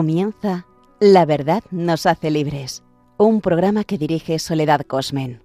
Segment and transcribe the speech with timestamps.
[0.00, 0.64] Comienza
[0.98, 2.82] La verdad nos hace libres,
[3.18, 5.42] un programa que dirige Soledad Cosmen.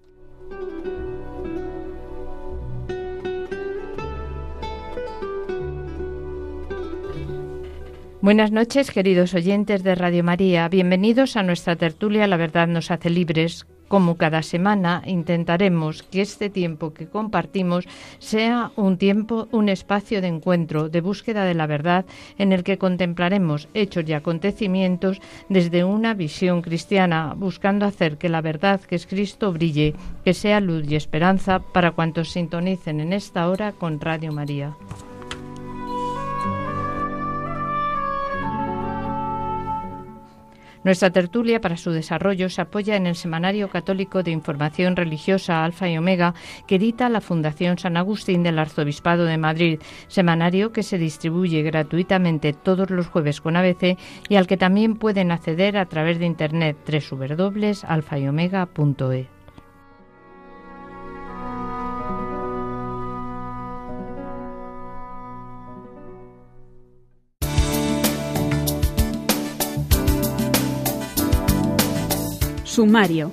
[8.22, 10.70] Buenas noches, queridos oyentes de Radio María.
[10.70, 16.49] Bienvenidos a nuestra tertulia La verdad nos hace libres, como cada semana intentaremos que este
[16.49, 17.85] tiempo que compartimos
[18.20, 22.05] sea un tiempo, un espacio de encuentro, de búsqueda de la verdad,
[22.38, 28.42] en el que contemplaremos hechos y acontecimientos desde una visión cristiana, buscando hacer que la
[28.42, 33.49] verdad que es Cristo brille, que sea luz y esperanza para cuantos sintonicen en esta
[33.49, 34.75] hora con Radio María.
[40.86, 45.89] Nuestra tertulia para su desarrollo se apoya en el Semanario Católico de Información Religiosa Alfa
[45.89, 46.36] y Omega
[46.67, 52.53] que edita la Fundación San Agustín del Arzobispado de Madrid, semanario que se distribuye gratuitamente
[52.53, 53.97] todos los jueves con ABC
[54.30, 59.34] y al que también pueden acceder a través de internet www.alfayomega.es.
[72.76, 73.31] Sumario.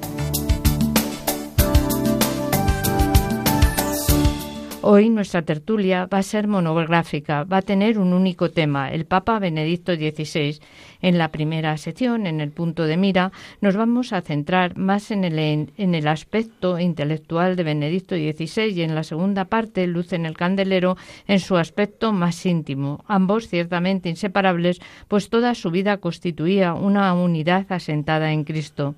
[4.83, 9.41] Hoy nuestra tertulia va a ser monográfica, va a tener un único tema, el Papa
[9.41, 10.61] Benedicto XVI.
[11.01, 15.25] En la primera sección, en el punto de mira, nos vamos a centrar más en
[15.25, 15.41] el,
[15.77, 20.37] en el aspecto intelectual de Benedicto XVI y en la segunda parte, Luz en el
[20.37, 20.97] Candelero,
[21.27, 27.67] en su aspecto más íntimo, ambos ciertamente inseparables, pues toda su vida constituía una unidad
[27.73, 28.95] asentada en Cristo.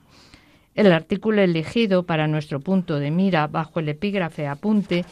[0.75, 5.05] El artículo elegido para nuestro punto de mira bajo el epígrafe apunte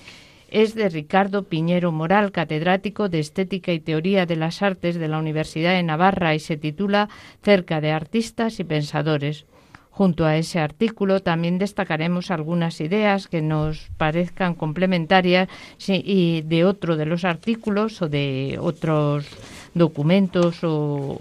[0.51, 5.19] es de Ricardo Piñero Moral, catedrático de Estética y Teoría de las Artes de la
[5.19, 7.09] Universidad de Navarra y se titula
[7.43, 9.47] Cerca de artistas y pensadores.
[9.91, 15.49] Junto a ese artículo también destacaremos algunas ideas que nos parezcan complementarias
[15.87, 19.27] y de otro de los artículos o de otros
[19.75, 21.19] documentos o,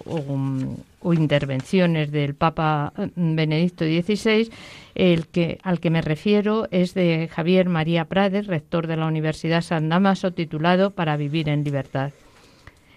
[1.04, 4.52] intervenciones del Papa mm, Benedicto XVI.
[4.96, 9.62] El que, al que me refiero es de Javier María Prades, rector de la Universidad
[9.62, 12.12] San Damaso, titulado Para vivir en libertad.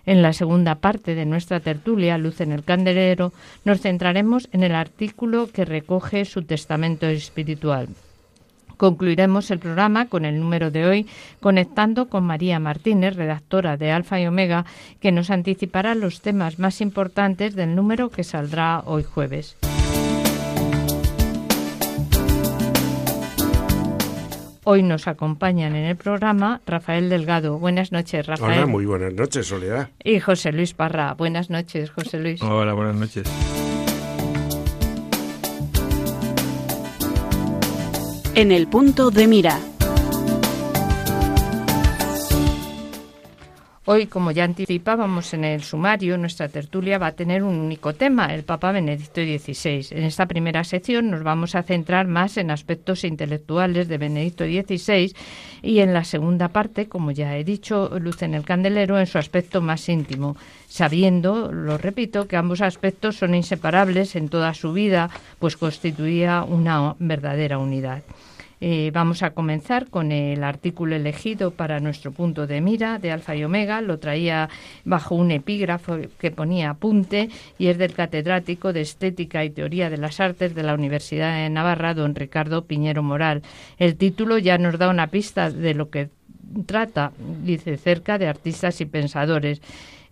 [0.06, 3.32] En la segunda parte de nuestra tertulia, Luz en el Candelero,
[3.64, 7.88] nos centraremos en el artículo que recoge su testamento espiritual.
[8.76, 11.06] Concluiremos el programa con el número de hoy,
[11.40, 14.64] conectando con María Martínez, redactora de Alfa y Omega,
[15.00, 19.56] que nos anticipará los temas más importantes del número que saldrá hoy jueves.
[24.66, 27.58] Hoy nos acompañan en el programa Rafael Delgado.
[27.58, 28.60] Buenas noches, Rafael.
[28.60, 29.90] Hola, muy buenas noches, Soledad.
[30.02, 31.12] Y José Luis Parra.
[31.12, 32.40] Buenas noches, José Luis.
[32.42, 33.28] Hola, buenas noches.
[38.36, 39.73] En el punto de mira.
[43.86, 48.34] Hoy, como ya anticipábamos en el sumario, nuestra tertulia va a tener un único tema,
[48.34, 49.88] el Papa Benedicto XVI.
[49.90, 55.14] En esta primera sección nos vamos a centrar más en aspectos intelectuales de Benedicto XVI
[55.60, 59.18] y en la segunda parte, como ya he dicho, luz en el candelero en su
[59.18, 60.34] aspecto más íntimo,
[60.66, 66.96] sabiendo, lo repito, que ambos aspectos son inseparables en toda su vida, pues constituía una
[66.98, 68.02] verdadera unidad.
[68.66, 73.36] Eh, vamos a comenzar con el artículo elegido para nuestro punto de mira de Alfa
[73.36, 73.82] y Omega.
[73.82, 74.48] Lo traía
[74.86, 77.28] bajo un epígrafo que ponía apunte
[77.58, 81.50] y es del catedrático de Estética y Teoría de las Artes de la Universidad de
[81.50, 83.42] Navarra, don Ricardo Piñero Moral.
[83.76, 86.08] El título ya nos da una pista de lo que
[86.64, 87.12] trata,
[87.42, 89.60] dice, cerca de artistas y pensadores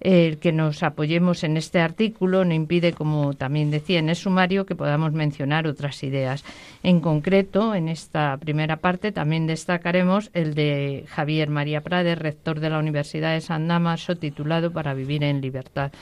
[0.02, 4.66] el que nos apoyemos en este artículo no impide, como también decía en el sumario,
[4.66, 6.44] que podamos mencionar otras ideas.
[6.82, 12.70] En concreto, en esta primera parte también destacaremos el de Javier María Prades, rector de
[12.70, 15.92] la Universidad de San Damaso, titulado Para vivir en libertad.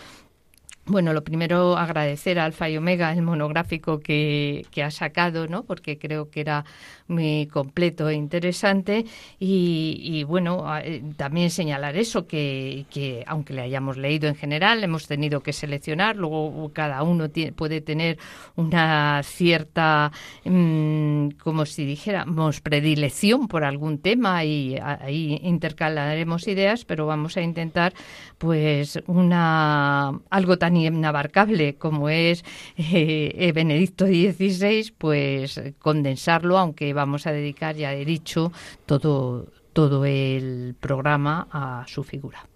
[0.87, 5.62] Bueno, lo primero agradecer a Alfa y Omega el monográfico que, que, ha sacado, ¿no?
[5.62, 6.64] Porque creo que era
[7.11, 9.05] muy completo e interesante.
[9.39, 15.07] Y, bueno, eh, también señalar eso, que, que, aunque le hayamos leído en general, hemos
[15.07, 16.17] tenido que seleccionar.
[16.17, 18.19] Luego cada uno puede tener
[18.57, 20.12] una cierta,
[20.45, 27.43] mm, como si dijéramos, predilección por algún tema y ahí intercalaremos ideas, pero vamos a
[27.43, 27.93] intentar,
[28.39, 32.45] pues, una algo tan inabarcable como es
[32.77, 38.52] eh, eh, Benedicto XVI, pues condensarlo, aunque vamos a dedicar, ya he dicho,
[38.85, 42.47] todo, todo el programa a su figura.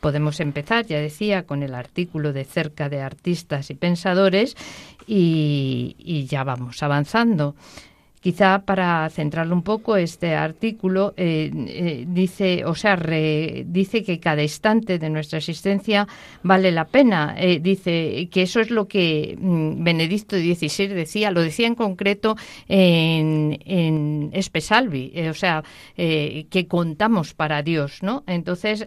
[0.00, 4.56] Podemos empezar, ya decía, con el artículo de cerca de artistas y pensadores
[5.06, 7.54] y, y ya vamos avanzando.
[8.20, 14.42] Quizá para centrarlo un poco, este artículo eh, eh, dice, o sea, dice que cada
[14.42, 16.06] instante de nuestra existencia
[16.42, 17.34] vale la pena.
[17.38, 22.36] Eh, dice que eso es lo que mm, Benedicto XVI decía, lo decía en concreto
[22.68, 25.64] en, en Espesalvi, o sea,
[25.96, 28.22] que contamos para Dios, ¿no?
[28.26, 28.86] Entonces,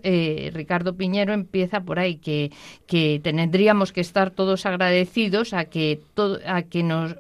[0.54, 2.52] Ricardo Piñero empieza por ahí, que,
[2.86, 7.16] que tendríamos que estar todos agradecidos a que, todo, a que nos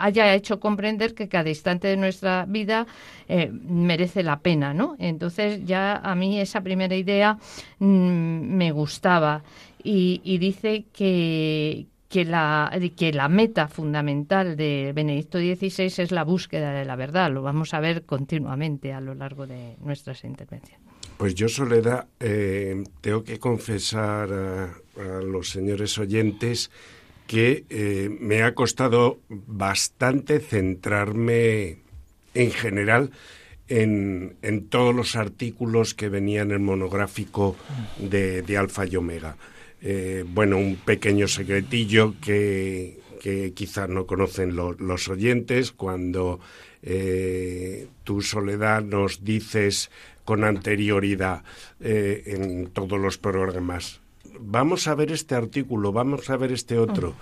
[0.00, 2.86] haya hecho comprender que cada instante de nuestra vida
[3.28, 4.96] eh, merece la pena, ¿no?
[4.98, 7.38] Entonces ya a mí esa primera idea
[7.78, 9.42] mm, me gustaba
[9.82, 16.72] y, dice que, que la, que la meta fundamental de Benedicto XVI es la búsqueda
[16.72, 17.30] de la verdad.
[17.30, 20.84] Lo vamos a ver continuamente a lo largo de nuestras intervenciones.
[21.16, 26.70] Pues yo, Soledad, eh, tengo que confesar a los señores oyentes
[27.26, 31.78] que eh, me ha costado bastante centrarme
[32.34, 33.10] en general
[33.68, 34.36] en,
[34.68, 37.56] todos los artículos que venían en el monográfico
[37.98, 39.36] de, Alfa y Omega.
[39.82, 46.38] Eh, bueno, un pequeño secretillo que, que quizás no conocen los oyentes cuando
[46.82, 49.90] eh, tu soledad nos dices
[50.24, 51.42] con anterioridad
[51.80, 54.00] en todos los programas
[54.40, 57.14] vamos a ver este artículo, vamos a ver este otro.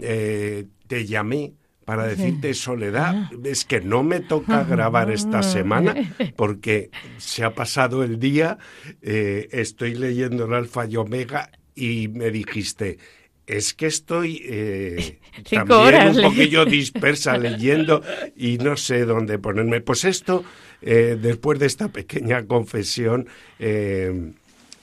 [0.00, 1.54] Eh, te llamé
[1.84, 3.30] para decirte, Soledad, ah.
[3.44, 5.94] es que no me toca grabar esta semana
[6.36, 8.58] porque se ha pasado el día,
[9.02, 12.98] eh, estoy leyendo el Alfa y Omega y me dijiste,
[13.46, 15.20] es que estoy eh,
[15.50, 18.02] también un poquillo dispersa leyendo
[18.34, 19.80] y no sé dónde ponerme.
[19.80, 20.44] Pues esto,
[20.80, 23.28] después de esta pequeña confesión,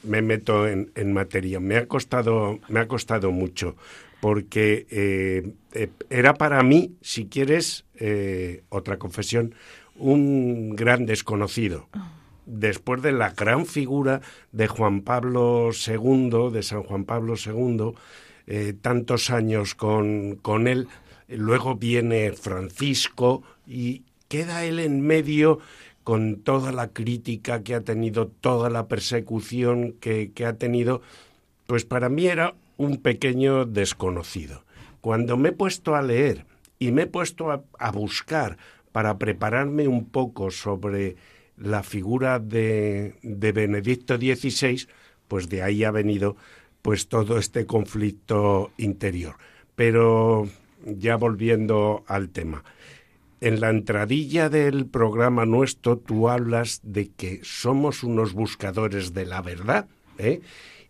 [0.04, 1.60] me meto en, materia.
[1.60, 3.76] Me ha costado, me ha costado mucho,
[4.20, 9.56] porque eh, eh, era para mí, si quieres, eh, otra confesión,
[9.96, 11.88] un gran desconocido.
[12.46, 14.22] Después de la gran figura
[14.52, 17.94] de Juan Pablo II, de San Juan Pablo II,
[18.82, 20.90] tantos años con, con él,
[21.30, 25.60] luego viene Francisco y queda él en medio
[26.04, 31.02] con toda la crítica que ha tenido, toda la persecución que, ha tenido,
[31.66, 34.64] pues para mí era un pequeño desconocido.
[35.02, 36.46] Cuando me he puesto a leer
[36.80, 38.58] y me he puesto a, buscar
[38.92, 41.16] para prepararme un poco sobre
[41.58, 44.88] la figura de, de, Benedicto XVI,
[45.28, 46.36] pues de ahí ha venido
[46.82, 49.36] pues todo este conflicto interior.
[49.76, 50.50] Pero
[50.86, 52.64] ya volviendo al tema,
[53.44, 59.42] en la entradilla del programa nuestro tú hablas de que somos unos buscadores de la
[59.42, 59.86] verdad,
[60.18, 60.40] ¿eh?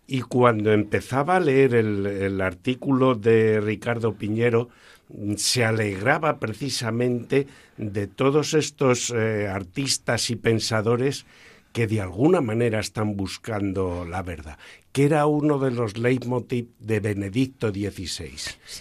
[0.06, 4.70] Y cuando empezaba a leer el, artículo de Ricardo Piñero,
[5.38, 11.26] se alegraba precisamente de todos estos eh, artistas y pensadores
[11.72, 14.60] que de alguna manera están buscando la verdad,
[14.92, 18.34] que era uno de los leitmotiv de Benedicto XVI.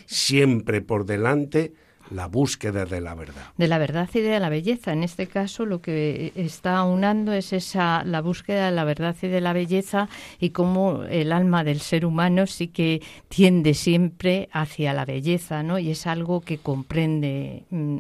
[0.04, 1.72] Siempre por delante
[2.12, 3.42] la búsqueda de la verdad.
[3.56, 4.92] De la verdad y de la belleza.
[4.92, 9.28] En este caso lo que está unando es esa la búsqueda de la verdad y
[9.28, 14.92] de la belleza y cómo el alma del ser humano sí que tiende siempre hacia
[14.92, 15.78] la belleza, ¿no?
[15.78, 17.98] Y es algo que comprende mm,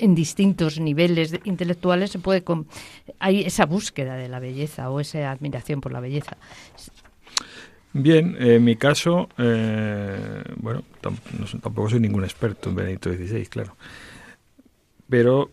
[0.00, 2.42] en distintos niveles intelectuales se puede
[3.18, 6.36] hay esa búsqueda de la belleza o esa admiración por la belleza.
[7.92, 13.76] Bien, en mi caso, eh, bueno, tampoco soy ningún experto en Benedicto XVI, claro.
[15.08, 15.50] Pero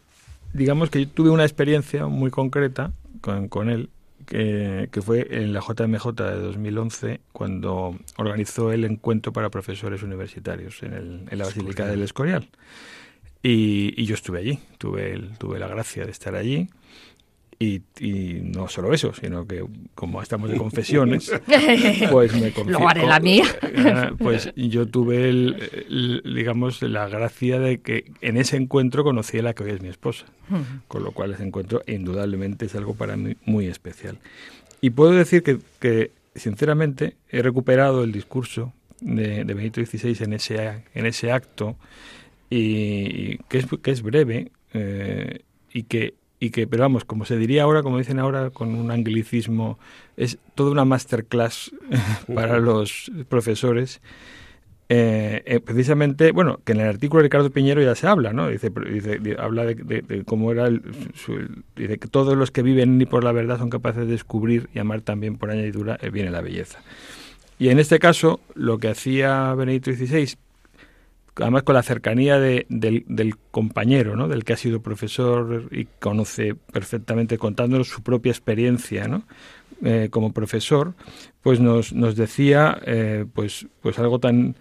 [0.53, 2.91] digamos que yo tuve una experiencia muy concreta
[3.22, 3.89] con, él,
[4.27, 11.25] que, fue en la JMJ de 2011, cuando organizó el encuentro para profesores universitarios en,
[11.32, 12.48] la Basílica del Escorial.
[13.41, 16.70] Y, yo estuve allí, tuve, tuve la gracia de estar allí.
[17.59, 17.81] Y,
[18.43, 21.31] no solo eso, sino que como estamos de confesiones,
[22.11, 23.45] pues me Lo haré la mía.
[23.63, 29.41] Eh, pues yo tuve, el, digamos, la gracia de que en ese encuentro conocí a
[29.41, 30.25] la que hoy es mi esposa.
[30.87, 34.19] Con lo cual ese encuentro indudablemente es algo para mí muy especial.
[34.79, 40.33] Y puedo decir que, que sinceramente, he recuperado el discurso de, de Benito XVI en
[40.33, 41.75] ese, en ese acto,
[42.49, 45.41] y, que, es, que es breve, eh,
[45.73, 48.91] y que y que, pero vamos, como se diría ahora, como dicen ahora con un
[48.91, 49.79] anglicismo,
[50.15, 51.72] es toda una masterclass
[52.34, 54.01] para los profesores
[54.89, 58.48] eh, eh, precisamente, bueno, que en el artículo de Ricardo Piñero ya se habla, ¿no?
[58.48, 60.82] Dice, dice habla de, cómo era el,
[61.75, 64.79] dice que todos los que viven ni por la verdad son capaces de descubrir y
[64.79, 66.79] amar también por añadidura el bien y la belleza.
[67.60, 70.36] Y en este caso, lo que hacía Benedicto XVI,
[71.39, 74.27] además con la cercanía de, del, compañero, ¿no?
[74.27, 79.24] del que ha sido profesor y conoce perfectamente contándonos su propia experiencia, ¿no?
[79.84, 80.96] Eh, como profesor,
[81.44, 84.56] pues nos, nos decía eh, pues, pues algo tan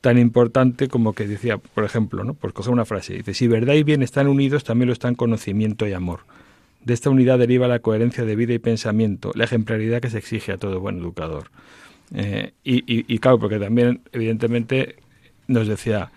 [0.00, 2.34] tan importante como que decía, por ejemplo, ¿no?
[2.34, 5.86] Pues coger una frase, dice, si verdad y bien están unidos, también lo están conocimiento
[5.86, 6.20] y amor.
[6.84, 10.52] De esta unidad deriva la coherencia de vida y pensamiento, la ejemplaridad que se exige
[10.52, 11.50] a todo buen educador.
[12.14, 14.96] Eh, y, y, claro, porque también, evidentemente,
[15.48, 16.12] nos decía,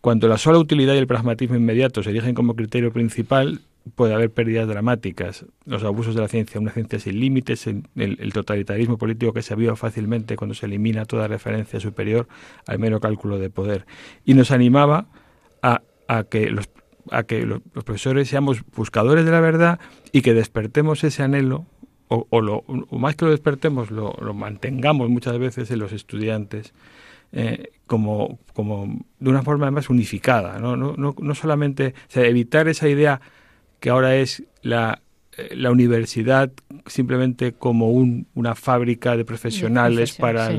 [0.00, 3.60] cuando la sola utilidad y el pragmatismo inmediato se erigen como criterio principal,
[3.94, 8.98] puede haber pérdidas dramáticas, los abusos de la ciencia, una ciencia sin límites, el, totalitarismo
[8.98, 12.28] político que se aviva fácilmente cuando se elimina toda referencia superior
[12.66, 13.86] al mero cálculo de poder.
[14.24, 15.06] Y nos animaba
[15.62, 15.82] a,
[16.30, 16.68] que los
[17.10, 19.78] a que los, profesores seamos buscadores de la verdad
[20.12, 21.66] y que despertemos ese anhelo,
[22.08, 26.72] o, lo, más que lo despertemos, lo, mantengamos muchas veces en los estudiantes,
[27.32, 32.88] eh, como, como de una forma más unificada, no, no, no, no solamente evitar esa
[32.88, 33.20] idea
[33.80, 35.00] que ahora es la,
[35.38, 36.50] eh, la universidad
[36.86, 40.50] simplemente como un, una fábrica de profesionales para,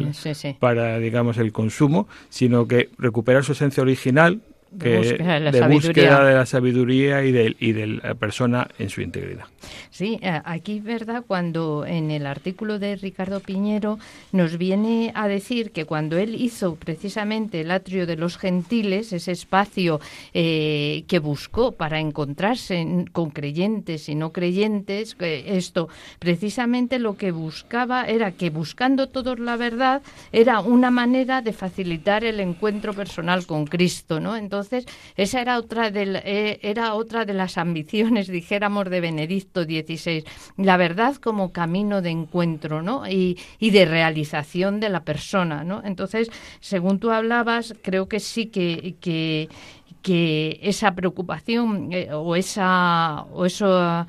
[0.59, 4.41] para, digamos, el consumo, sino que recuperar su esencia original,
[4.77, 9.45] que de, búsqueda de la sabiduría y de, y de la persona en su integridad.
[9.89, 11.23] Sí, eh, aquí, ¿verdad?
[11.25, 13.99] Cuando en el artículo de Ricardo Piñero
[14.31, 19.31] nos viene a decir que cuando él hizo precisamente el atrio de los gentiles, ese
[19.31, 19.99] espacio
[20.33, 28.05] eh, que buscó para encontrarse con creyentes y no creyentes, esto precisamente lo que buscaba
[28.05, 33.65] era que buscando todos la verdad era una manera de facilitar el encuentro personal con
[33.65, 34.35] Cristo, ¿no?
[34.35, 34.85] Entonces, entonces,
[35.15, 40.23] esa era otra de, eh, era otra de las ambiciones, dijéramos, de Benedicto XVI.
[40.57, 43.07] La verdad como camino de encuentro, ¿no?
[43.07, 45.81] Y, de realización de la persona, ¿no?
[45.85, 49.49] Entonces, según tú hablabas, creo que sí que, que
[50.01, 54.05] que esa preocupación eh, o esa o eso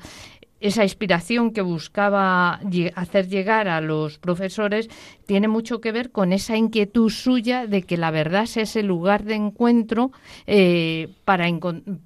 [0.61, 2.61] esa inspiración que buscaba
[2.95, 4.89] hacer llegar a los profesores
[5.25, 9.23] tiene mucho que ver con esa inquietud suya de que la verdad es ese lugar
[9.23, 10.11] de encuentro
[10.45, 11.47] eh, para,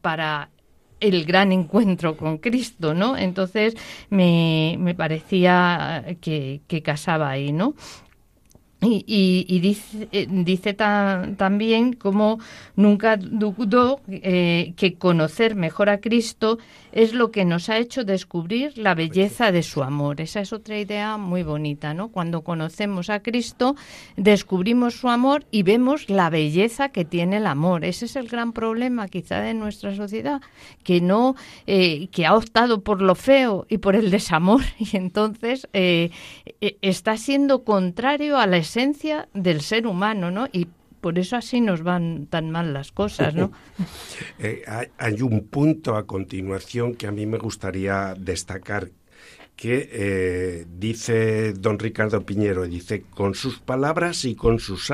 [0.01, 0.49] para
[1.01, 3.17] el gran encuentro con Cristo, ¿no?
[3.17, 3.75] Entonces
[4.09, 7.75] me, me parecía que, que casaba ahí, ¿no?
[8.85, 12.39] Y, dice, eh, dice también como
[12.75, 16.57] nunca dudó eh, que conocer mejor a Cristo
[16.91, 20.21] es lo que nos ha hecho descubrir la belleza de su amor.
[20.21, 22.07] Esa es otra idea muy bonita, ¿no?
[22.07, 23.75] Cuando conocemos a Cristo,
[24.15, 27.83] descubrimos su amor y vemos la belleza que tiene el amor.
[27.83, 30.41] Ese es el gran problema quizá de nuestra sociedad,
[30.83, 31.35] que no,
[31.67, 35.67] eh, que ha optado por lo feo y por el desamor y entonces
[36.81, 40.47] está siendo contrario a la esencia del ser humano, ¿no?
[40.51, 40.67] Y
[40.99, 43.51] por eso así nos van tan mal las cosas, ¿no?
[44.39, 44.63] Eh,
[44.97, 48.89] hay, un punto a continuación que a mí me gustaría destacar
[49.55, 54.91] que eh, dice don Ricardo Piñero, dice, con sus palabras y con sus,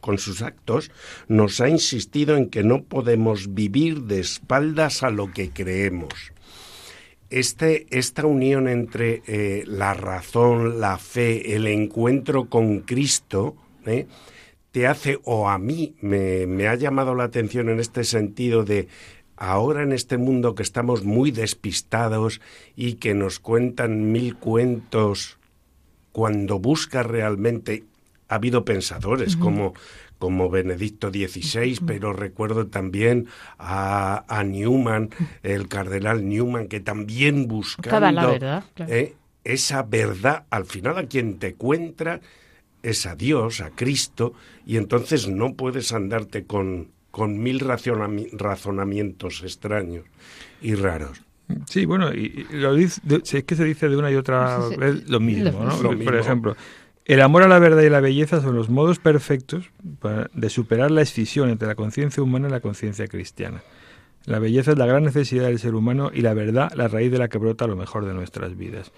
[0.00, 0.90] con sus actos
[1.28, 6.32] nos ha insistido en que no podemos vivir de espaldas a lo que creemos.
[7.32, 14.06] Este, esta unión entre eh, la razón, la fe, el encuentro con Cristo, ¿eh?
[14.70, 18.88] te hace, o a mí me, me ha llamado la atención en este sentido de
[19.38, 22.42] ahora en este mundo que estamos muy despistados
[22.76, 25.38] y que nos cuentan mil cuentos,
[26.12, 27.84] cuando busca realmente,
[28.28, 29.72] ha habido pensadores como
[30.22, 33.26] como Benedicto XVI, pero recuerdo también
[33.58, 35.10] a, Newman,
[35.42, 38.38] el cardenal Newman, que también buscando
[38.86, 42.20] eh, esa verdad, al final a quien te encuentra
[42.84, 50.04] es a Dios, a Cristo, y entonces no puedes andarte con, con mil razonamientos extraños
[50.60, 51.20] y raros.
[51.66, 55.18] Sí, bueno, y, lo dice, es que se dice de una y otra vez lo
[55.18, 56.04] mismo, ¿no?
[56.04, 56.56] Por ejemplo,
[57.12, 59.70] el amor a la verdad y la belleza son los modos perfectos
[60.32, 63.62] de superar la escisión entre la conciencia humana y la conciencia cristiana.
[64.24, 67.18] La belleza es la gran necesidad del ser humano y la verdad la raíz de
[67.18, 68.92] la que brota lo mejor de nuestras vidas.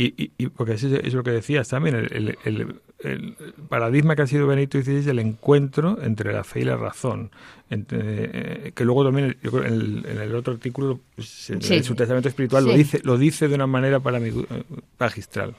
[0.00, 3.34] Y, y, porque eso es lo que decías también, el, el,
[3.68, 7.32] paradigma que ha sido Benito XVI es el encuentro entre la fe y la razón.
[7.70, 13.00] Eh, que luego también en, el, otro artículo, pues, en su testamento espiritual, lo, dice,
[13.02, 14.62] lo dice de una manera para mí eh,
[15.00, 15.56] magistral.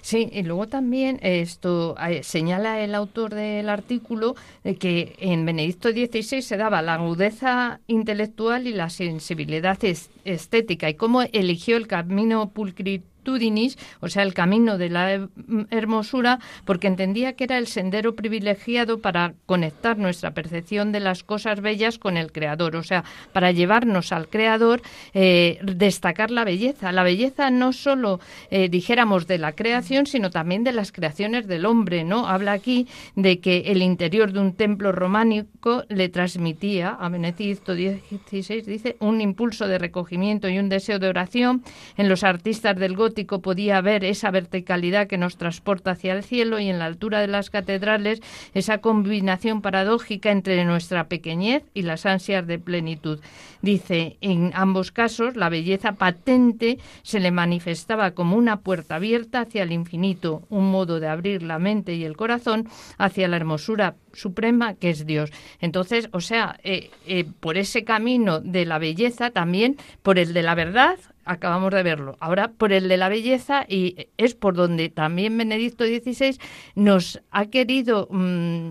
[0.00, 4.34] Sí, y luego también esto eh, señala el autor del artículo
[4.78, 9.78] que en Benedicto XVI se daba la agudeza intelectual y la sensibilidad
[10.24, 13.02] estética y cómo eligió el camino pulcrit
[14.00, 15.28] o sea, el camino de la
[15.70, 21.60] hermosura, porque entendía que era el sendero privilegiado para conectar nuestra percepción de las cosas
[21.60, 24.82] bellas con el Creador, o sea, para llevarnos al Creador,
[25.14, 26.92] eh, destacar la belleza.
[26.92, 31.66] La belleza no solo, eh, dijéramos, de la creación, sino también de las creaciones del
[31.66, 32.26] hombre, ¿no?
[32.26, 38.62] Habla aquí de que el interior de un templo románico le transmitía a Benedicto XVI,
[38.62, 41.62] dice, un impulso de recogimiento y un deseo de oración
[41.96, 46.58] en los artistas del gótico podía ver esa verticalidad que nos transporta hacia el cielo
[46.58, 48.20] y en la altura de las catedrales
[48.54, 53.20] esa combinación paradójica entre nuestra pequeñez y las ansias de plenitud.
[53.62, 59.62] Dice, en ambos casos la belleza patente se le manifestaba como una puerta abierta hacia
[59.62, 64.74] el infinito, un modo de abrir la mente y el corazón hacia la hermosura suprema
[64.74, 65.30] que es Dios.
[65.60, 70.42] Entonces, o sea, eh, eh, por ese camino de la belleza también, por el de
[70.42, 72.16] la verdad, acabamos de verlo.
[72.20, 76.38] Ahora por el de la belleza y es por donde también Benedicto XVI
[76.74, 78.70] nos ha querido mm,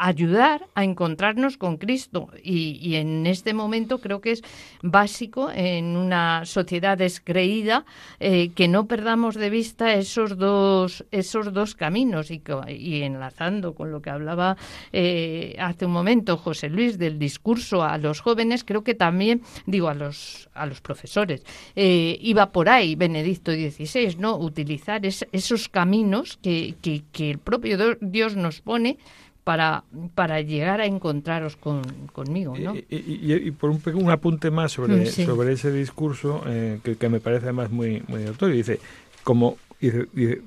[0.00, 4.42] ayudar a encontrarnos con Cristo y, en este momento creo que es
[4.82, 7.84] básico en una sociedad descreída
[8.18, 13.92] eh, que no perdamos de vista esos dos esos dos caminos y, y enlazando con
[13.92, 14.56] lo que hablaba
[14.92, 19.88] eh, hace un momento José Luis del discurso a los jóvenes creo que también digo
[19.88, 21.44] a los a los profesores
[21.76, 27.96] eh, iba por ahí Benedicto XVI no utilizar esos caminos que, que, que el propio
[28.00, 28.98] Dios nos pone
[29.44, 32.56] para, para llegar a encontraros con, conmigo.
[32.58, 32.74] ¿no?
[32.88, 37.44] Y, por un, un, apunte más sobre, mm, sobre ese discurso, eh, que, me parece
[37.44, 38.78] además muy, muy notorio, dice,
[39.24, 39.56] como,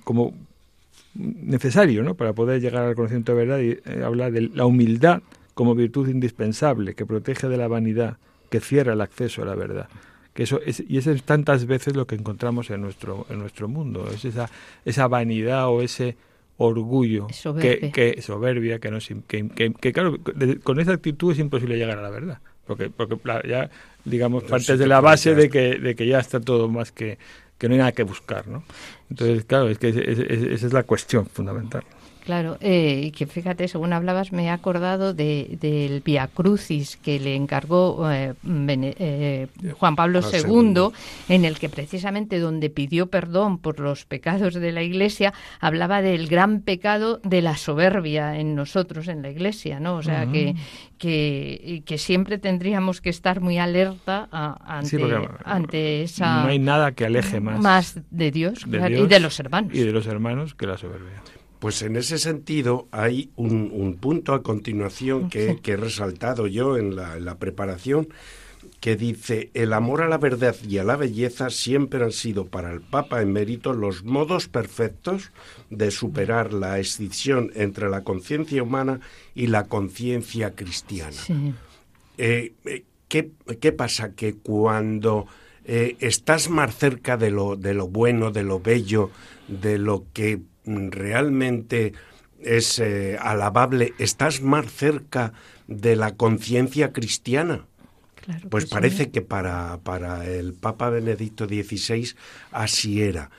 [0.04, 0.34] como
[1.16, 2.16] necesario ¿no?
[2.16, 5.22] para poder llegar al conocimiento de verdad, y eh, habla de la humildad
[5.54, 8.18] como virtud indispensable que protege de la vanidad,
[8.50, 9.90] que cierra el acceso a la verdad
[10.34, 13.68] que eso es, y eso es tantas veces lo que encontramos en nuestro en nuestro
[13.68, 14.50] mundo es esa
[14.86, 16.16] esa vanidad o ese
[16.58, 17.28] orgullo,
[17.60, 20.18] que, que, soberbia, que, no, que, que, claro,
[20.64, 23.18] con esa actitud es imposible llegar a la verdad, porque, porque
[23.48, 23.70] ya,
[24.06, 27.18] digamos, partes de la base de que, de que ya está todo más que,
[27.58, 28.64] que no hay nada que buscar, ¿no?
[29.10, 31.84] Entonces, claro, es que esa es la cuestión fundamental.
[32.24, 37.20] Claro, eh, y que fíjate, según hablabas, me he acordado de, del Via Crucis que
[37.20, 40.94] le encargó eh, eh, Juan Pablo II,
[41.28, 46.28] en el que precisamente donde pidió perdón por los pecados de la Iglesia, hablaba del
[46.28, 49.96] gran pecado de la soberbia en nosotros, en la Iglesia, ¿no?
[49.96, 50.56] O sea, que,
[50.98, 56.44] que, que, siempre tendríamos que estar muy alerta ante, esa...
[56.44, 57.60] No hay nada que aleje más.
[57.60, 59.74] Más de Dios, y de los hermanos.
[59.74, 61.22] Y de los hermanos que la soberbia.
[61.64, 67.36] Pues en ese sentido hay un, punto a continuación que, he resaltado yo en la,
[67.36, 68.10] preparación,
[68.82, 72.70] que dice, el amor a la verdad y a la belleza siempre han sido para
[72.74, 75.32] el Papa en mérito los modos perfectos
[75.70, 79.00] de superar la escisión entre la conciencia humana
[79.34, 81.16] y la conciencia cristiana.
[82.18, 84.12] Eh, eh, ¿qué, pasa?
[84.16, 85.28] Que cuando
[85.64, 89.12] eh, estás más cerca de lo, de lo bueno, de lo bello,
[89.48, 91.94] de lo que realmente
[92.40, 95.34] es eh, alabable, estás más cerca
[95.68, 97.66] de la conciencia cristiana.
[98.50, 102.16] pues parece que para, para, el Papa Benedicto XVI
[102.52, 103.30] así era.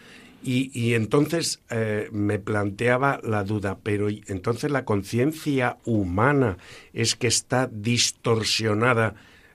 [0.47, 6.59] Y, entonces eh, me planteaba la duda, pero entonces la conciencia humana
[6.93, 9.15] es que está distorsionada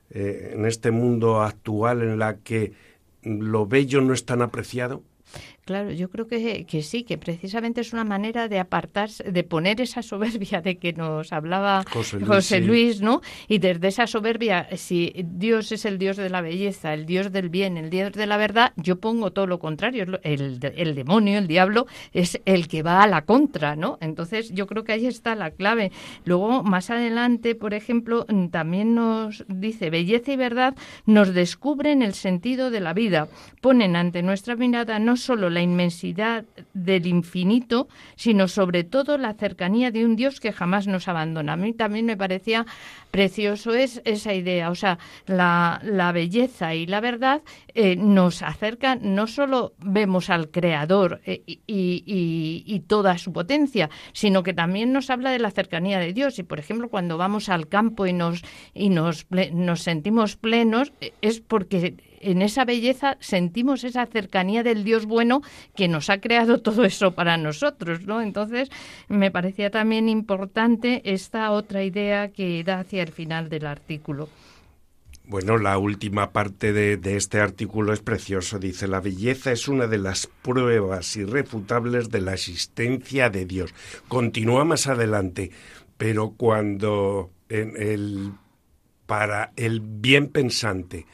[0.09, 2.73] eh, en este mundo actual en la que
[3.21, 5.03] lo bello no es tan apreciado.
[5.69, 9.79] Claro, yo creo que, que, sí, que precisamente es una manera de apartarse, de poner
[9.81, 11.85] esa soberbia de que nos hablaba
[12.25, 13.21] José Luis, ¿no?
[13.47, 17.49] Y desde esa soberbia, si Dios es el Dios de la belleza, el Dios del
[17.49, 20.07] bien, el Dios de la verdad, yo pongo todo lo contrario.
[20.23, 23.99] El, el demonio, el diablo, es el que va a la contra, ¿no?
[24.01, 25.91] Entonces, yo creo que ahí está la clave.
[26.25, 30.73] Luego, más adelante, por ejemplo, también nos dice, belleza y verdad
[31.05, 33.27] nos descubren el sentido de la vida,
[33.61, 39.33] ponen ante nuestra mirada no solo la la inmensidad del infinito, sino sobre todo la
[39.33, 41.53] cercanía de un Dios que jamás nos abandona.
[41.53, 42.65] A mí también me parecía
[43.11, 45.81] precioso es esa idea, o sea, la,
[46.13, 47.41] belleza y la verdad
[47.73, 54.43] eh, nos acercan, no solo vemos al Creador eh, y, y, toda su potencia, sino
[54.43, 56.39] que también nos habla de la cercanía de Dios.
[56.39, 58.43] Y, por ejemplo, cuando vamos al campo y nos,
[58.73, 64.83] y nos, nos sentimos plenos, eh, es porque en esa belleza sentimos esa cercanía del
[64.83, 65.41] Dios bueno
[65.75, 68.21] que nos ha creado todo eso para nosotros, ¿no?
[68.21, 68.69] Entonces,
[69.07, 74.29] me parecía también importante esta otra idea que da hacia el final del artículo.
[75.25, 78.57] Bueno, la última parte de, de, este artículo es precioso.
[78.57, 83.75] Dice, la belleza es una de las pruebas irrefutables de la existencia de Dios.
[84.07, 85.51] Continúa más adelante,
[85.97, 88.31] pero cuando en el,
[89.05, 91.05] para el bien pensante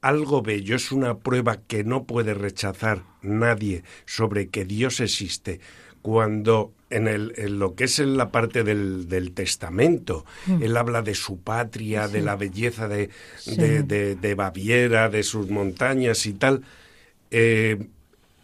[0.00, 5.60] algo bello es una prueba que no puede rechazar nadie sobre que Dios existe,
[6.02, 10.62] cuando en, el, en lo que es en la parte del, del testamento, mm.
[10.62, 13.10] él habla de su patria, de la belleza de,
[13.46, 16.62] de, de, Baviera, de sus montañas y tal,
[17.30, 17.86] eh,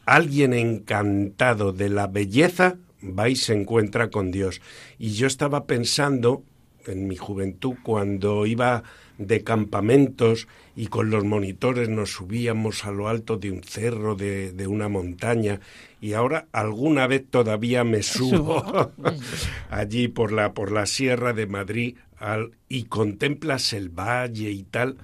[0.05, 4.61] alguien encantado de la belleza va y se encuentra con Dios.
[4.99, 6.43] Y yo estaba pensando
[6.87, 8.85] en mi juventud cuando iba
[9.19, 14.53] de campamentos y con los monitores nos subíamos a lo alto de un cerro, de,
[14.53, 15.61] de una montaña,
[16.01, 18.93] y ahora alguna vez todavía me subo
[19.71, 24.97] allí por la, por la Sierra de Madrid al, y contemplas el valle y tal.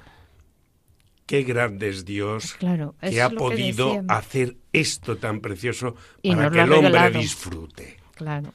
[1.26, 6.72] Qué grande es Dios claro, que ha podido hacer esto tan precioso para que el
[6.72, 8.01] hombre disfrute.
[8.14, 8.52] Claro.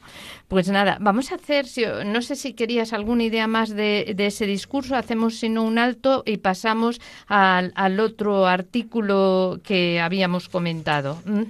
[0.47, 1.65] Pues nada, vamos a hacer,
[2.05, 6.37] no sé si querías alguna idea más de, ese discurso, hacemos sino un alto y
[6.37, 11.19] pasamos al, otro artículo que habíamos comentado.
[11.25, 11.43] ¿Mm?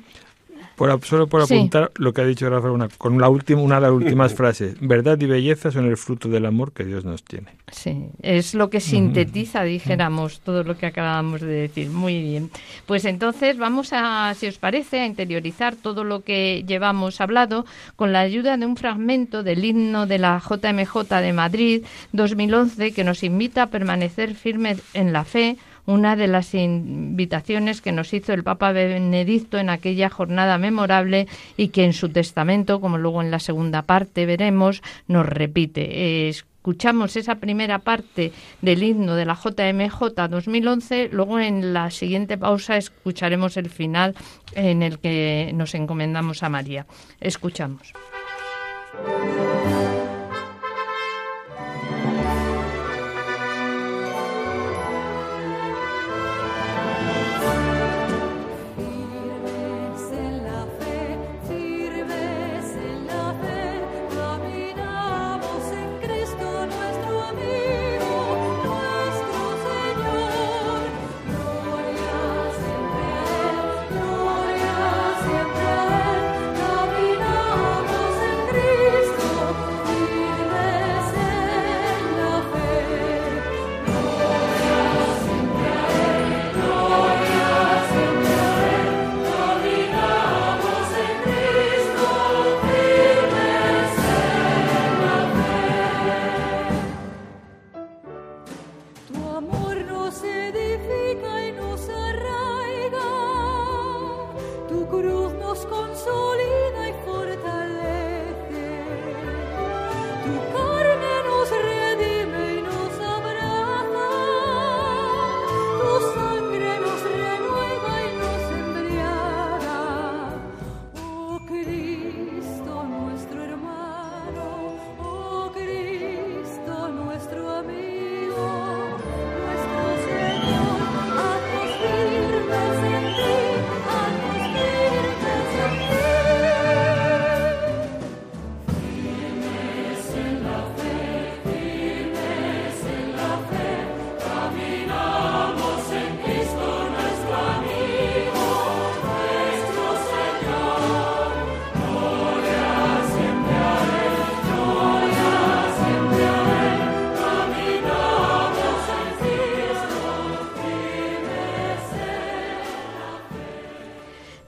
[0.78, 3.82] Por, solo por apuntar lo que ha dicho Rafael, una, con la última, una de
[3.82, 4.76] las últimas frases.
[4.80, 7.48] Verdad y belleza son el fruto del amor que Dios nos tiene.
[7.72, 11.90] Sí, es lo que sintetiza, dijéramos, todo lo que acabamos de decir.
[11.90, 12.52] Muy bien.
[12.86, 18.14] Pues entonces vamos a, si os parece, a interiorizar todo lo que llevamos hablado con
[18.14, 23.24] la ayuda de un fragmento del himno de la JMJ de Madrid 2011 que nos
[23.24, 28.44] invita a permanecer firmes en la fe una de las invitaciones que nos hizo el
[28.44, 33.40] Papa Benedicto en aquella jornada memorable y que en su testamento, como luego en la
[33.40, 36.30] segunda parte veremos, nos repite.
[36.30, 42.76] escuchamos esa primera parte del himno de la JMJ 2011, luego en la siguiente pausa
[42.76, 44.14] escucharemos el final
[44.54, 46.86] en el que nos encomendamos a María.
[47.22, 47.94] Escuchamos.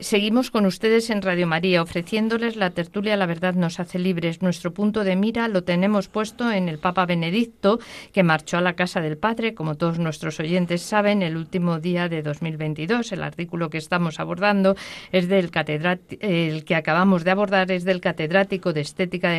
[0.09, 4.41] Seguimos con ustedes en Radio María, ofreciéndoles la tertulia La verdad nos hace libres.
[4.41, 7.79] Nuestro punto de mira lo tenemos puesto en el Papa Benedicto,
[8.11, 12.09] que marchó a la casa del Padre, como todos nuestros oyentes saben, el último día
[12.09, 13.11] de 2022.
[13.11, 14.75] El artículo que estamos abordando
[15.11, 15.51] es del
[16.21, 19.35] el que acabamos de abordar es del catedrático de Estética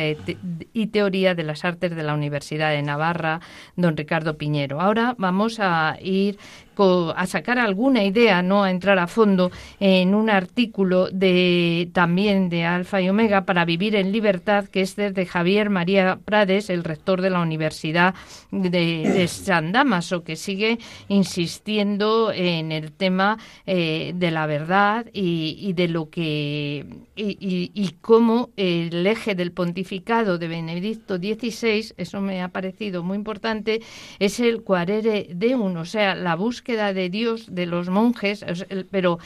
[0.71, 3.41] y Teoría de las Artes de la Universidad de Navarra,
[3.75, 4.79] don Ricardo Piñero.
[4.79, 6.37] Ahora vamos a ir
[6.77, 12.65] a sacar alguna idea, no a entrar a fondo en un artículo de también de
[12.65, 17.21] Alfa y Omega para vivir en libertad, que es de Javier María Prades, el rector
[17.21, 18.15] de la Universidad
[18.51, 25.87] de, San Damaso, que sigue insistiendo en el tema eh, de la verdad y, de
[25.87, 32.47] lo que y, y, cómo el eje del pontificado de Benedicto XVI, eso me ha
[32.47, 33.81] parecido muy importante,
[34.19, 36.60] es el cuarere de uno, o sea, la búsqueda
[36.93, 38.45] de Dios de los monjes,
[38.91, 39.19] pero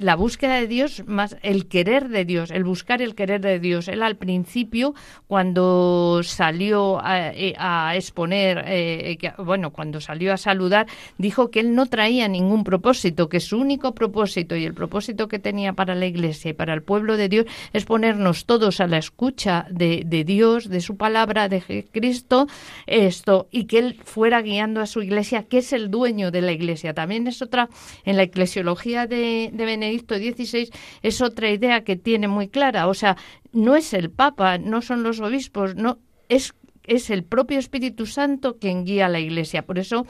[0.00, 3.86] la búsqueda de Dios más el querer de Dios, el buscar el querer de Dios.
[3.86, 4.94] Él al principio,
[5.26, 7.54] cuando salió a, eh,
[7.94, 10.86] exponer, eh, bueno, cuando salió a saludar,
[11.18, 15.38] dijo que él no traía ningún propósito, que su único propósito y el propósito que
[15.38, 18.96] tenía para la Iglesia y para el pueblo de Dios es ponernos todos a la
[18.96, 22.46] escucha de, Dios, de su palabra, de Cristo,
[22.86, 26.52] esto, y que él fuera guiando a su Iglesia, que es el dueño de la
[26.52, 26.94] Iglesia.
[26.94, 27.68] También es otra,
[28.06, 29.66] en la eclesiología de, de
[29.98, 30.70] XVI
[31.02, 32.88] es otra idea que tiene muy clara.
[32.88, 33.16] O sea,
[33.52, 35.98] no es el Papa, no son los obispos, no
[36.28, 39.62] es es el propio Espíritu Santo quien guía a la Iglesia.
[39.62, 40.06] Por eso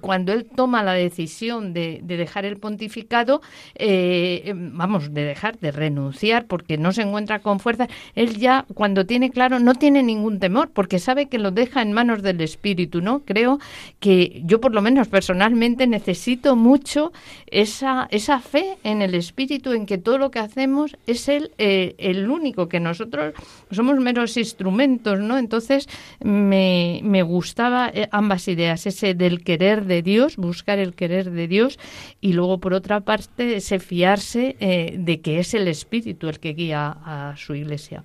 [0.00, 3.42] cuando él toma la decisión de, dejar el pontificado,
[3.74, 9.04] eh, vamos, de dejar, de renunciar, porque no se encuentra con fuerza, él ya cuando
[9.04, 13.00] tiene claro no tiene ningún temor, porque sabe que lo deja en manos del Espíritu,
[13.00, 13.20] ¿no?
[13.24, 13.58] Creo
[14.00, 17.12] que yo por lo menos personalmente necesito mucho
[17.46, 21.94] esa, esa fe en el Espíritu, en que todo lo que hacemos es él eh,
[21.98, 23.34] el único, que nosotros
[23.70, 25.36] somos meros instrumentos, ¿no?
[25.36, 25.88] Entonces
[26.20, 31.48] me, me gustaba eh, ambas ideas, ese del querer de Dios, buscar el querer de
[31.48, 31.78] Dios
[32.20, 36.54] y luego por otra parte ese fiarse eh, de que es el Espíritu el que
[36.54, 38.04] guía a su iglesia.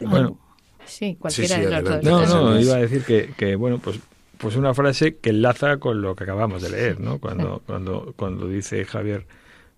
[0.00, 0.38] Bueno,
[0.84, 2.28] sí, cualquiera de los dos.
[2.28, 4.00] No, no, iba a decir que, que, bueno, pues
[4.38, 7.18] pues una frase que enlaza con lo que acabamos de leer, ¿no?
[7.18, 9.26] Cuando cuando cuando dice Javier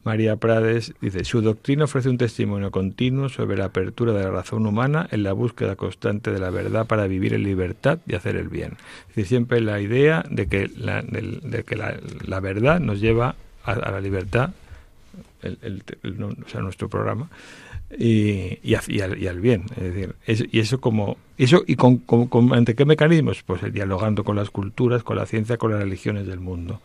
[0.04, 4.66] María Prades dice, su doctrina ofrece un testimonio continuo sobre la apertura de la razón
[4.66, 8.48] humana en la búsqueda constante de la verdad para vivir en libertad y hacer el
[8.48, 8.72] bien.
[9.02, 13.76] Es decir, siempre la idea de que la, de, que la, verdad nos lleva a,
[13.76, 14.50] la libertad,
[15.42, 15.82] el,
[16.20, 17.28] o sea, nuestro programa,
[17.96, 19.66] y, y, al, bien.
[19.76, 20.16] Es decir,
[20.50, 22.02] y eso como eso y con,
[22.52, 26.40] ante qué mecanismos, pues dialogando con las culturas, con la ciencia, con las religiones del
[26.40, 26.80] mundo.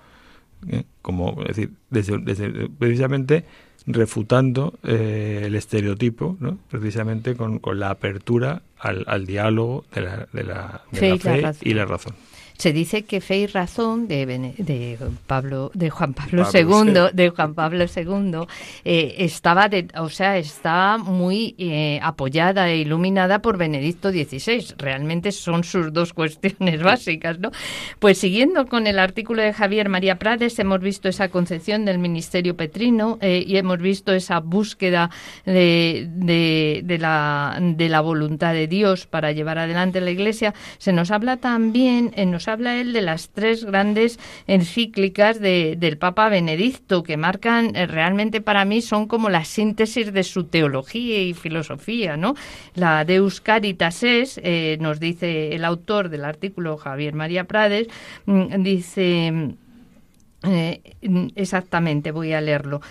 [0.70, 0.84] ¿Eh?
[1.02, 3.46] como decir, desde, precisamente
[3.86, 6.58] refutando eh, el estereotipo, ¿no?
[6.70, 11.17] precisamente con, con la apertura al, al diálogo de la, de la, fe
[11.62, 12.13] y la razón.
[12.58, 14.26] Se dice que fe y razón de,
[14.58, 18.48] de Pablo, de Juan Pablo, II, de Juan Pablo II,
[18.84, 24.76] eh, estaba, de, o sea, está muy eh, apoyada e iluminada por Benedicto XVI.
[24.78, 27.52] Realmente son sus dos cuestiones básicas, ¿no?
[28.00, 32.58] Pues siguiendo con el artículo de Javier María Prades, hemos visto esa concepción del ministerio
[32.58, 35.12] petrino eh, y hemos visto esa búsqueda
[35.46, 40.54] de, de, de, la, de la voluntad de Dios para llevar adelante la Iglesia.
[40.80, 45.98] Se nos habla también en los habla él de las tres grandes encíclicas de, del
[45.98, 51.22] Papa Benedicto, que marcan eh, realmente para mí son como la síntesis de su teología
[51.22, 52.36] y filosofía, ¿no?
[52.76, 57.88] La Deus Caritas es, eh, nos dice el autor del artículo Javier María Prades,
[58.26, 59.56] mm, dice
[60.44, 60.82] eh,
[61.36, 62.82] exactamente, voy a leerlo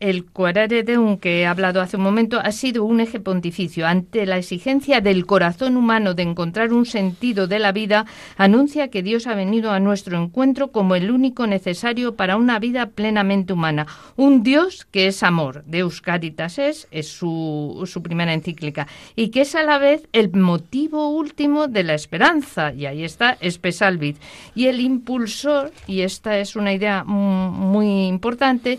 [0.00, 3.86] el Quarare Deum que he hablado hace un momento ha sido un eje pontificio.
[3.86, 8.06] Ante la exigencia del corazón humano de encontrar un sentido de la vida,
[8.36, 12.86] anuncia que Dios ha venido a nuestro encuentro como el único necesario para una vida
[12.86, 13.86] plenamente humana.
[14.16, 15.64] Un Dios que es amor.
[15.66, 20.30] Deus Caritas es, es su, su primera encíclica, y que es a la vez el
[20.32, 22.72] motivo último de la esperanza.
[22.72, 24.16] Y ahí está Espesalvid.
[24.54, 28.78] Y el impulsor, y esta es una idea muy importante,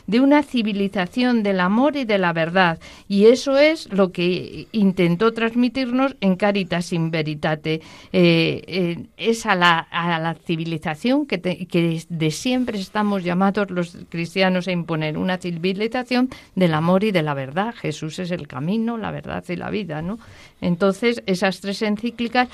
[0.07, 2.79] de una civilización del amor y de la verdad.
[3.07, 7.81] Y eso es lo que intentó transmitirnos en Caritas in Veritate.
[8.13, 13.97] Eh, eh, es a la, a la civilización que, que de siempre estamos llamados los
[14.09, 17.73] cristianos a imponer, una civilización del amor y de la verdad.
[17.75, 20.19] Jesús es el camino, la verdad y la vida, ¿no?
[20.61, 22.47] Entonces, esas tres encíclicas,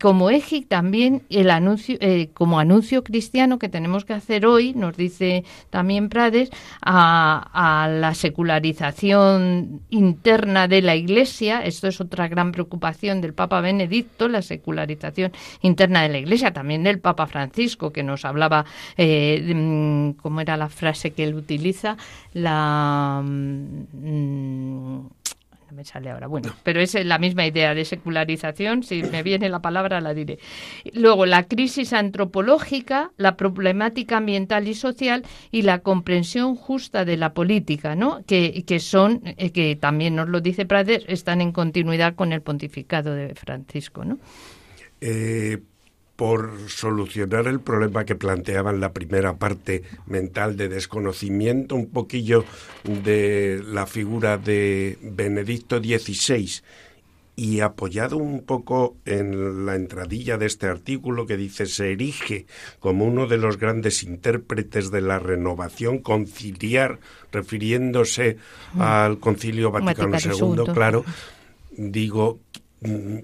[0.00, 4.96] como eje también el anuncio, eh, como anuncio cristiano que tenemos que hacer hoy, nos
[4.96, 6.50] dice también Prades,
[6.86, 11.64] a, la secularización interna de la Iglesia.
[11.64, 16.84] Esto es otra gran preocupación del Papa Benedicto, la secularización interna de la Iglesia, también
[16.84, 18.64] del Papa Francisco, que nos hablaba,
[18.96, 21.96] eh, mm, ¿cómo era la frase que él utiliza?
[22.32, 23.20] La.
[23.24, 25.06] Mm,
[25.68, 26.26] no me sale ahora.
[26.26, 28.82] Bueno, pero es la misma idea de secularización.
[28.82, 30.38] Si me viene la palabra, la diré.
[30.92, 37.32] Luego, la crisis antropológica, la problemática ambiental y social y la comprensión justa de la
[37.32, 38.22] política, ¿no?
[38.26, 42.42] Que, que son, eh, que también nos lo dice Prades, están en continuidad con el
[42.42, 44.18] pontificado de Francisco, ¿no?
[45.00, 45.58] Eh,
[46.16, 52.44] por solucionar el problema que planteaba en la primera parte mental de desconocimiento un poquillo
[52.84, 56.62] de la figura de Benedicto XVI
[57.36, 62.46] y apoyado un poco en la entradilla de este artículo que dice se erige
[62.80, 66.98] como uno de los grandes intérpretes de la renovación conciliar,
[67.30, 68.38] refiriéndose
[68.72, 68.80] mm.
[68.80, 71.04] al Concilio Vaticano II, claro,
[71.76, 72.40] digo
[72.80, 73.18] mm,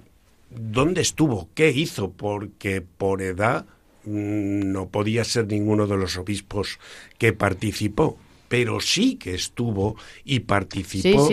[0.55, 3.67] dónde estuvo, qué hizo, porque por edad
[4.05, 6.79] mm, no podía ser ninguno de los obispos
[7.19, 11.29] que participó, pero sí que estuvo y participó,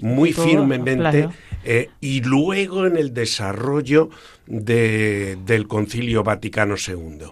[0.00, 1.28] muy firmemente
[1.64, 4.10] eh, y luego en el desarrollo
[4.46, 7.26] del Concilio Vaticano II.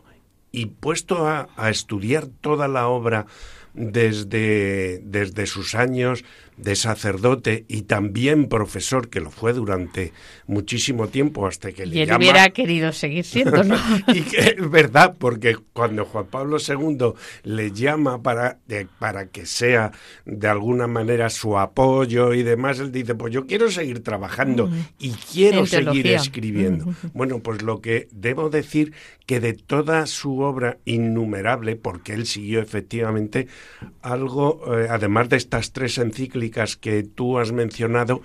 [0.55, 3.27] Y puesto a, a estudiar toda la obra
[3.75, 6.25] desde, desde sus años
[6.57, 10.13] de sacerdote y también profesor, que lo fue durante
[10.47, 13.77] muchísimo tiempo hasta que le él hubiera querido seguir siendo, ¿no?
[14.15, 18.59] y que es verdad, porque cuando Juan Pablo II le llama para,
[18.99, 19.93] para que sea
[20.27, 25.11] de alguna manera su apoyo y demás, él dice, pues yo quiero seguir trabajando y
[25.11, 26.95] quiero seguir escribiendo.
[27.15, 28.93] Bueno, pues lo que debo decir
[29.27, 33.47] que de toda su obra innumerable, porque él siguió efectivamente
[34.03, 38.23] algo, eh, además de estas tres encíclicas que tú has mencionado,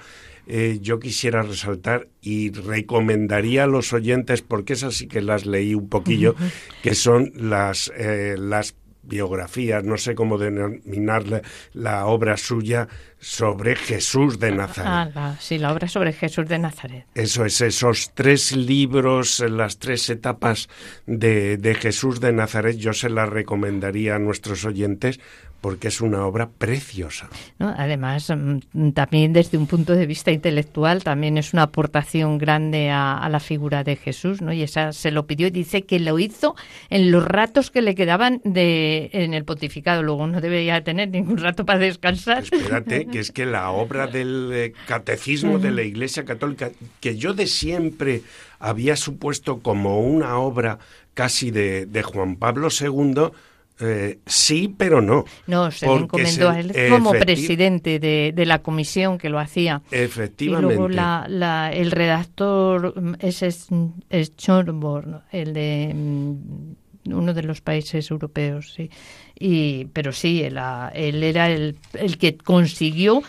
[0.48, 5.76] eh, yo quisiera resaltar y recomendaría a los oyentes, porque esas sí que las leí
[5.76, 6.36] un poquillo,
[6.82, 8.76] que son las, eh, las
[9.08, 11.42] biografías, no sé cómo denominarle
[11.74, 12.88] la obra suya
[13.20, 15.14] sobre Jesús de Nazaret.
[15.16, 17.06] Ah, sí, la obra sobre Jesús de Nazaret.
[17.16, 20.70] Eso es, esos tres libros, las tres etapas
[21.06, 25.20] de, de Jesús de Nazaret, yo se las recomendaría a nuestros oyentes
[25.62, 27.30] porque es una obra preciosa.
[27.60, 33.28] Además, mm, también desde un punto de vista intelectual, también es una aportación grande a,
[33.28, 34.54] la figura de Jesús, ¿no?
[34.54, 36.56] Y esa se lo pidió y dice que lo hizo
[36.90, 40.04] en los ratos que le quedaban de, en el pontificado.
[40.04, 42.44] Luego no debería tener ningún rato para descansar.
[42.44, 47.34] Espérate, que es que la obra del eh, catecismo de la Iglesia Católica, que yo
[47.34, 48.22] de siempre
[48.60, 50.80] había supuesto como una obra
[51.14, 53.32] casi de, de Juan Pablo II,
[53.80, 55.26] eh, sí, pero no.
[55.46, 59.82] No, se le encomendó a él como presidente de, la comisión que lo hacía.
[59.92, 60.74] Efectivamente.
[60.74, 63.68] Y luego la, el redactor es, es,
[64.10, 64.36] es
[65.32, 68.90] el de mm, uno de los países europeos, sí
[69.40, 70.60] y pero sí él,
[70.94, 73.22] él era el, el, que consiguió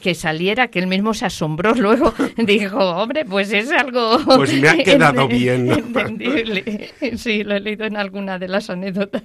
[0.00, 4.68] que saliera que él mismo se asombró luego dijo hombre pues es algo pues me
[4.68, 6.90] ha quedado bien entendible.
[7.16, 9.22] Sí lo he leído en alguna de las anécdotas.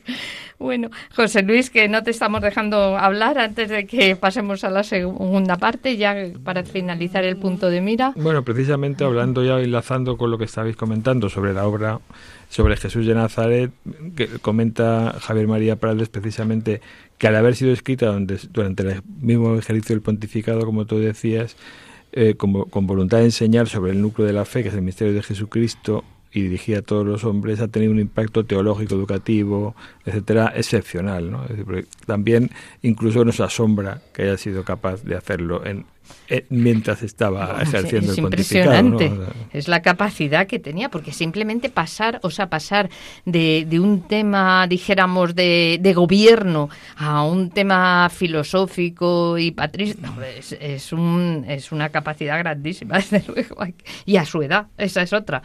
[0.59, 4.83] Bueno José Luis que no te estamos dejando hablar antes de que pasemos a la
[4.83, 8.13] segunda parte ya para finalizar el punto de mira.
[8.15, 11.99] Bueno precisamente hablando ya enlazando con lo que estabais comentando sobre la obra
[12.55, 13.69] sobre Jesús de Nazaret,
[14.15, 16.79] que comenta Javier María Prades precisamente
[17.17, 18.17] que al haber sido escrita
[18.53, 21.57] durante el mismo ejercicio del pontificado, como tú decías,
[22.13, 25.13] eh, con voluntad de enseñar sobre el núcleo de la fe, que es el misterio
[25.13, 29.73] de Jesucristo, y dirigida a todos los hombres, ha tenido un impacto teológico, educativo,
[30.05, 31.31] etcétera, excepcional.
[31.31, 31.45] ¿no?
[32.05, 35.85] también incluso nos asombra que haya sido capaz de hacerlo en,
[36.27, 39.11] eh, mientras estaba ejerciendo es, el impresionante.
[39.53, 42.89] Es la capacidad que tenía, porque simplemente pasar, o sea, pasar
[43.25, 49.97] de, de un tema, dijéramos, de, de, gobierno a un tema filosófico y patricio,
[50.37, 53.57] es, es, un, es una capacidad grandísima, desde luego.
[54.05, 55.41] Y a su edad, esa es otra.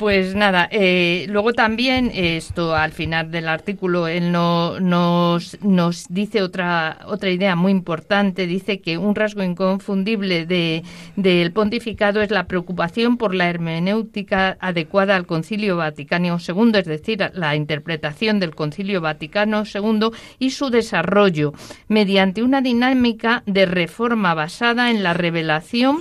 [0.00, 6.40] Pues nada, eh, luego también esto al final del artículo él no, nos, nos dice
[6.40, 8.46] otra otra idea muy importante.
[8.46, 10.84] Dice que un rasgo inconfundible de,
[11.16, 17.30] del pontificado es la preocupación por la hermenéutica adecuada al Concilio Vaticano II, es decir,
[17.34, 21.52] la interpretación del Concilio Vaticano II y su desarrollo
[21.88, 25.98] mediante una dinámica de reforma basada en la revelación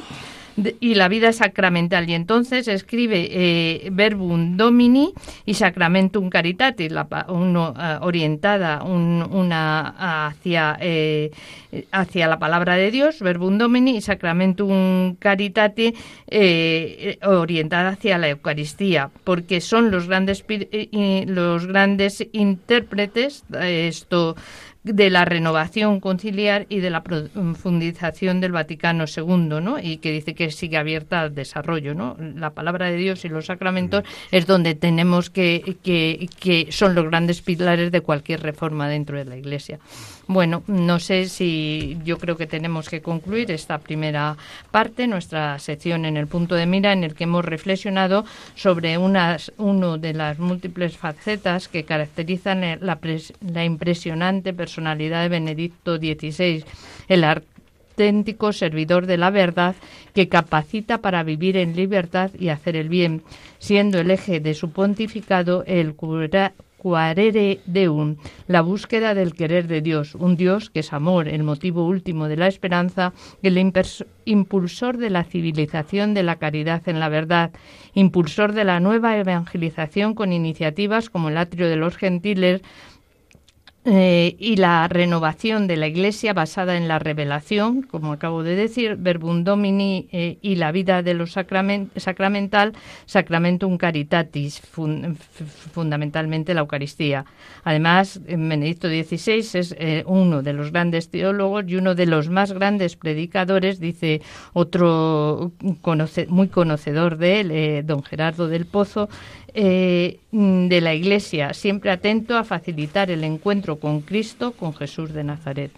[0.79, 2.09] y la vida sacramental.
[2.09, 5.13] Y entonces escribe eh, Verbum Domini
[5.45, 11.31] y Sacramentum Caritatis, la, uno, eh, orientada una hacia, eh,
[11.91, 15.93] hacia la palabra de Dios, Verbum Domini, y Sacramentum Caritatis
[17.23, 20.45] orientada hacia la Eucaristía, porque son los grandes,
[21.27, 24.35] los grandes intérpretes, esto
[24.83, 29.77] de la renovación conciliar y de la profundización del Vaticano II, ¿no?
[29.79, 32.15] Y que dice que sigue abierta al desarrollo, ¿no?
[32.35, 37.05] La palabra de Dios y los sacramentos es donde tenemos que, que, que son los
[37.05, 39.79] grandes pilares de cualquier reforma dentro de la Iglesia.
[40.31, 44.37] Bueno, no sé si yo creo que tenemos que concluir esta primera
[44.69, 49.51] parte, nuestra sección en el punto de mira, en el que hemos reflexionado sobre unas,
[49.57, 52.99] uno de las múltiples facetas que caracterizan la,
[53.41, 56.63] la impresionante personalidad de Benedicto XVI,
[57.07, 59.73] el auténtico servidor de la verdad
[60.13, 63.23] que capacita para vivir en libertad y hacer el bien,
[63.57, 68.15] siendo el eje de su pontificado el cura Quarere Deum,
[68.47, 72.37] la búsqueda del querer de Dios, un Dios que es amor, el motivo último de
[72.37, 73.13] la esperanza,
[73.43, 73.57] el
[74.25, 77.51] impulsor de la civilización de la caridad en la verdad,
[77.93, 82.61] impulsor de la nueva evangelización con iniciativas como el atrio de los gentiles,
[83.85, 88.97] eh, y la renovación de la Iglesia basada en la revelación, como acabo de decir,
[88.97, 92.73] Verbum Domini eh, y la vida de los sacrament sacramental,
[93.05, 94.59] Sacramentum Caritatis,
[95.71, 97.23] fundamentalmente la Eucaristía.
[97.63, 102.51] Además, Benedicto XVI es eh, uno de los grandes teólogos y uno de los más
[102.51, 104.21] grandes predicadores, dice
[104.51, 105.53] otro
[106.27, 109.07] muy conocedor de él, don Gerardo del Pozo,
[109.53, 115.23] eh, de la Iglesia, siempre atento a facilitar el encuentro con Cristo, con Jesús de
[115.23, 115.71] Nazaret.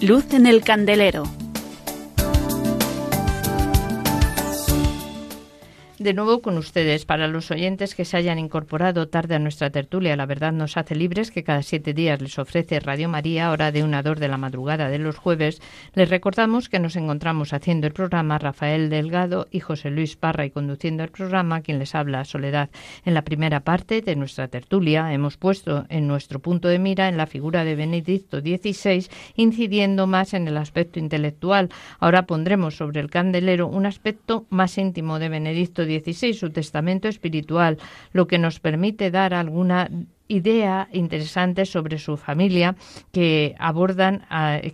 [0.00, 1.24] Luz en el candelero.
[6.00, 7.04] De nuevo con ustedes.
[7.04, 10.94] Para los oyentes que se hayan incorporado tarde a nuestra tertulia, la verdad nos hace
[10.94, 14.38] libres, que cada siete días les ofrece Radio María, hora de una dor de la
[14.38, 15.60] madrugada de los jueves.
[15.92, 20.50] Les recordamos que nos encontramos haciendo el programa Rafael Delgado y José Luis Parra y
[20.50, 22.70] conduciendo el programa quien les habla Soledad.
[23.04, 27.18] En la primera parte de nuestra tertulia hemos puesto en nuestro punto de mira en
[27.18, 31.68] la figura de Benedicto XVI, incidiendo más en el aspecto intelectual.
[31.98, 37.78] Ahora pondremos sobre el candelero un aspecto más íntimo de Benedicto 16, su testamento espiritual,
[38.12, 39.90] lo que nos permite dar alguna
[40.30, 42.76] idea interesante sobre su familia
[43.12, 44.22] que abordan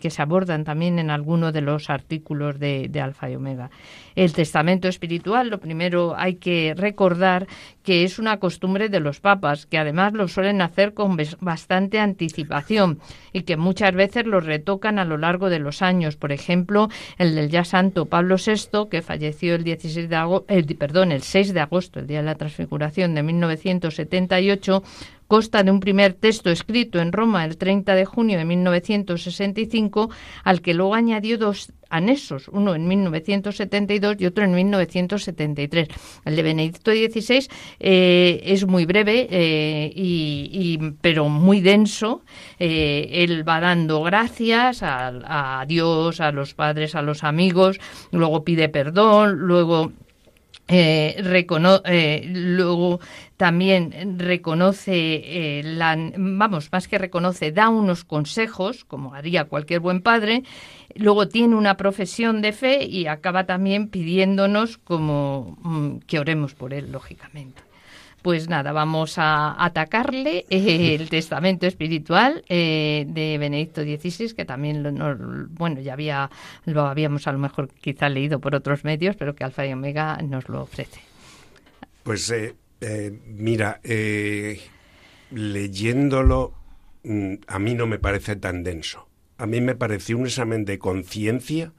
[0.01, 3.71] que se abordan también en alguno de los artículos de, de, Alfa y Omega.
[4.15, 7.47] El testamento espiritual, lo primero hay que recordar
[7.83, 12.99] que es una costumbre de los papas, que además lo suelen hacer con bastante anticipación
[13.33, 16.17] y que muchas veces lo retocan a lo largo de los años.
[16.17, 16.89] Por ejemplo,
[17.19, 20.47] el del ya santo Pablo VI, que falleció el 16 de agosto,
[20.79, 24.83] perdón, el 6 de agosto, el día de la transfiguración de 1978,
[25.27, 30.11] consta de un primer texto escrito en Roma el 30 de junio de 1965,
[30.45, 35.89] al que luego añadió dos anexos, uno en 1972 y otro en 1973.
[36.25, 37.49] El de Benedicto XVI
[37.79, 42.23] eh, es muy breve, eh, y, pero muy denso.
[42.59, 47.79] Eh, él va dando gracias a, Dios, a los padres, a los amigos,
[48.11, 49.93] luego pide perdón, luego
[50.69, 51.15] eh,
[51.85, 53.01] eh, luego
[53.37, 60.01] también reconoce, eh, la, vamos, más que reconoce, da unos consejos, como haría cualquier buen
[60.01, 60.43] padre,
[60.95, 66.73] luego tiene una profesión de fe y acaba también pidiéndonos como mm, que oremos por
[66.73, 67.67] él, lógicamente
[68.27, 74.83] pues nada, vamos a atacarle eh, el testamento espiritual eh, de Benedicto XVI, que también,
[74.83, 75.17] lo,
[75.51, 76.29] bueno, ya había,
[76.65, 80.19] lo habíamos a lo mejor quizá leído por otros medios, pero que Alfa y Omega
[80.25, 81.01] nos lo ofrece.
[82.03, 82.33] Pues
[82.81, 83.81] eh, mira,
[85.31, 86.55] leyéndolo,
[87.05, 89.09] mm, a mí no me parece tan denso.
[89.39, 91.73] A mí me parece un examen de conciencia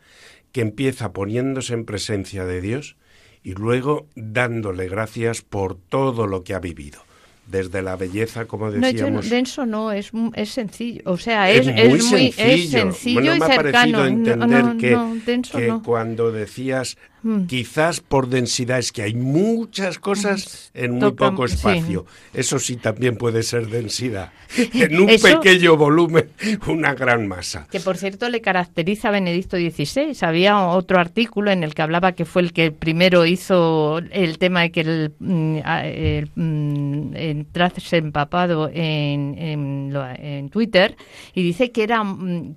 [0.52, 2.98] que empieza poniéndose en presencia de Dios
[3.44, 7.00] y luego dándole gracias por todo lo que ha vivido.
[7.46, 9.24] Desde la belleza, como decíamos.
[9.24, 11.02] No, denso no, es, es sencillo.
[11.06, 14.00] O sea, es, es muy, sencillo, es sencillo y me cercano.
[14.00, 17.46] Ha entender que, que cuando decías Mm.
[17.48, 21.56] Quizás por densidad, es que hay muchas cosas en muy Toca- poco sí.
[21.56, 22.06] espacio.
[22.34, 24.32] Eso sí también puede ser densidad.
[24.74, 26.30] En un Eso- pequeño volumen,
[26.68, 27.68] una gran masa.
[27.72, 30.16] Que por cierto le caracteriza a Benedicto XVI.
[30.22, 34.62] Había otro artículo en el que hablaba que fue el que primero hizo el tema
[34.62, 40.96] de que el, mm, el, mm, entrase empapado en, en, en Twitter
[41.34, 42.04] y dice que era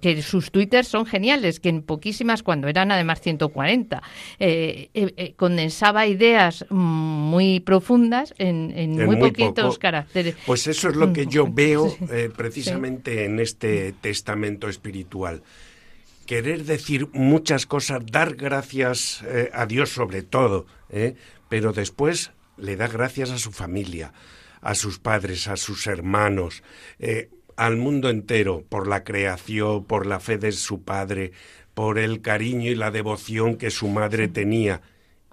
[0.00, 4.02] que sus twitters son geniales, que en poquísimas, cuando eran además 140,
[4.38, 9.78] eh, eh, eh, condensaba ideas mm, muy profundas en, en En muy, muy poquitos poco.
[9.78, 10.36] caracteres.
[10.46, 15.42] Pues eso es lo que yo veo eh, precisamente en este testamento espiritual.
[16.26, 20.64] Querer decir muchas cosas, dar gracias a Dios sobre todo,
[21.48, 24.12] pero después le da gracias a su familia,
[24.60, 26.62] a sus padres, a sus hermanos,
[27.56, 31.32] al mundo entero, por la creación, por la fe de su padre,
[31.80, 34.82] por el cariño y la devoción que su madre tenía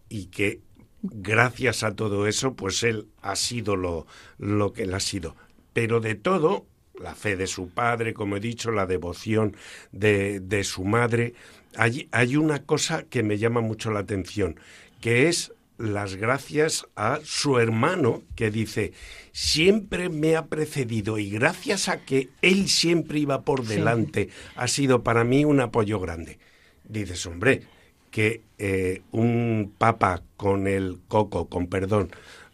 [0.08, 0.62] y que
[1.02, 5.36] gracias a todo eso, pues él ha sido lo, lo que él ha sido.
[5.74, 6.66] Pero de todo,
[6.98, 9.58] la fe de su padre, como he dicho, la devoción
[9.92, 11.34] de, de su madre,
[11.76, 14.58] hay, hay una cosa que me llama mucho la atención,
[15.02, 18.94] que es las gracias a su hermano, que dice,
[19.32, 25.04] siempre me ha precedido y gracias a que él siempre iba por delante, ha sido
[25.04, 26.40] para mí un apoyo grande.
[26.84, 27.64] Dices, hombre,
[28.10, 32.10] que eh, un papa con el coco, con perdón,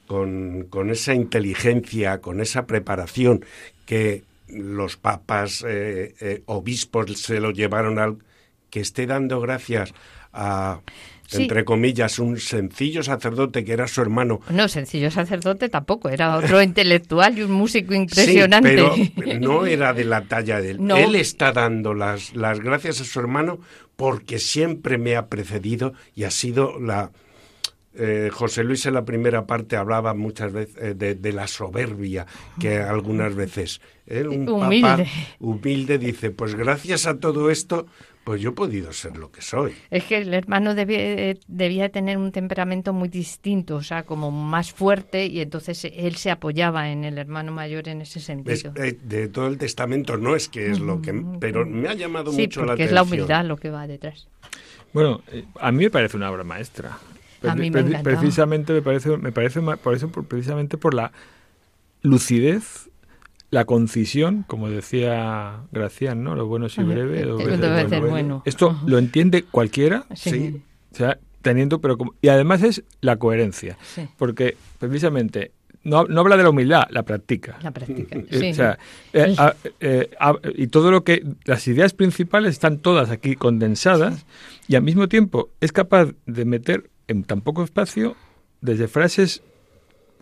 [0.08, 3.46] con, con esa inteligencia, con esa preparación
[3.86, 8.18] que los papas, eh, eh, obispos se lo llevaron al...
[8.70, 9.94] que esté dando gracias
[10.34, 10.82] a,
[11.26, 11.44] Sí.
[11.44, 14.42] entre comillas, un sencillo sacerdote que era su hermano.
[14.50, 18.78] No, sencillo sacerdote tampoco, era otro intelectual y un músico impresionante.
[18.96, 20.78] Sí, pero no era de la talla de él.
[20.86, 20.98] No.
[20.98, 23.60] Él está dando las, las gracias a su hermano
[23.96, 27.12] porque siempre me ha precedido y ha sido la...
[27.96, 32.26] eh, José Luis en la primera parte hablaba muchas veces eh, de, de la soberbia
[32.60, 35.08] que algunas veces él, un Humilde.
[35.40, 37.86] humilde dice, pues gracias a todo esto,
[38.24, 39.74] pues yo he podido ser lo que soy.
[39.92, 44.32] Es que el hermano debía, eh, debía tener un temperamento muy distinto, o sea, como
[44.32, 48.74] más fuerte, y entonces él se apoyaba en el hermano mayor en ese Es- sentido.
[48.78, 51.14] eh, de todo el testamento no es que es lo que...
[51.40, 52.88] Pero me ha llamado sí, mucho la porque atención.
[52.88, 54.28] es la humildad lo que va detrás.
[54.94, 56.98] Bueno, eh, a mí me parece una obra maestra.
[57.46, 57.84] A mí me.
[58.04, 61.12] Precisamente me parece, me parece por eso, precisamente por la
[62.02, 62.90] lucidez,
[63.54, 66.36] la concisión, como decía Gracián, ¿no?
[66.36, 68.10] Lo bueno es y breve, debe bueno.
[68.10, 68.42] bueno.
[68.46, 68.84] Esto Ajá.
[68.88, 70.30] lo entiende cualquiera, Sí.
[70.32, 70.62] Sí.
[70.92, 74.08] o sea, teniendo, pero como- y además es la coherencia, Sí.
[74.18, 75.52] porque precisamente
[75.84, 77.60] no, no habla de la humildad, la practica.
[77.62, 78.16] La práctica.
[78.32, 78.50] Eh, sí.
[78.52, 78.80] o sea,
[79.12, 84.26] eh, a- eh, a- y todo lo que las ideas principales están todas aquí condensadas
[84.68, 88.16] y al mismo tiempo es capaz de meter en tan poco espacio
[88.62, 89.44] desde frases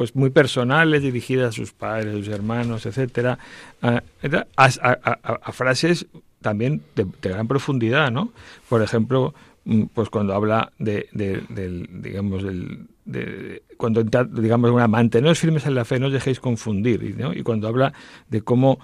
[0.01, 3.37] pues muy personales dirigidas a sus padres, a sus hermanos, etcétera,
[3.83, 6.07] a, a- a- a- a frases
[6.41, 8.33] también de, de gran profundidad, ¿no?
[8.67, 9.35] Por ejemplo,
[9.65, 15.67] mm, pues cuando habla de, de- del, digamos, del, de, cuando digamos, una, manteneros firmes
[15.67, 17.31] en la fe, no os dejéis confundir, y, ¿no?
[17.31, 17.93] Y cuando habla
[18.27, 18.79] de cómo,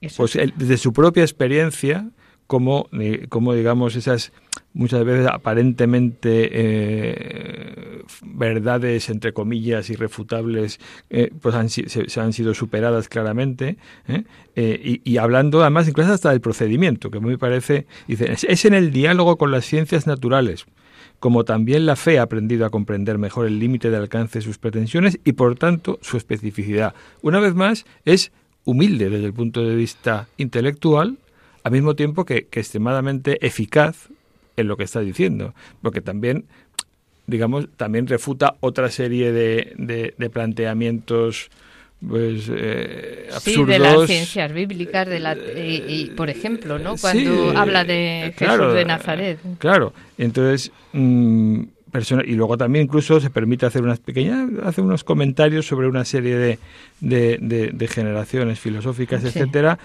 [0.00, 0.18] Eso.
[0.18, 2.08] pues él, desde su propia experiencia,
[2.52, 4.30] cómo, eh, cómo, digamos, esas
[4.74, 10.78] muchas veces aparentemente eh, verdades, entre comillas, irrefutables,
[11.08, 13.78] eh, pues han, se, se han sido superadas claramente,
[14.54, 19.50] y, hablando además incluso hasta del procedimiento, que me parece, es en el diálogo con
[19.50, 20.66] las ciencias naturales,
[21.20, 24.58] como también la fe ha aprendido a comprender mejor el límite de alcance de sus
[24.58, 26.94] pretensiones y por tanto su especificidad.
[27.22, 28.30] Una vez más, es
[28.64, 31.16] humilde desde el punto de vista intelectual,
[31.64, 34.08] al mismo tiempo que, que extremadamente eficaz
[34.56, 36.44] en lo que está diciendo, porque también
[37.26, 41.50] digamos, también refuta otra serie de, de, de planteamientos
[42.06, 46.96] pues eh, Sí, de las ciencias bíblicas, de la, y, y, por ejemplo, ¿no?
[46.96, 49.38] Cuando Sí, habla de claro, Jesús de Nazaret.
[49.58, 55.04] Claro, entonces mm, persona- y luego también incluso se permite hacer unas pequeñas, hacer unos
[55.04, 56.58] comentarios sobre una serie de,
[57.00, 59.28] de, de- de generaciones filosóficas, Sí.
[59.28, 59.78] etcétera.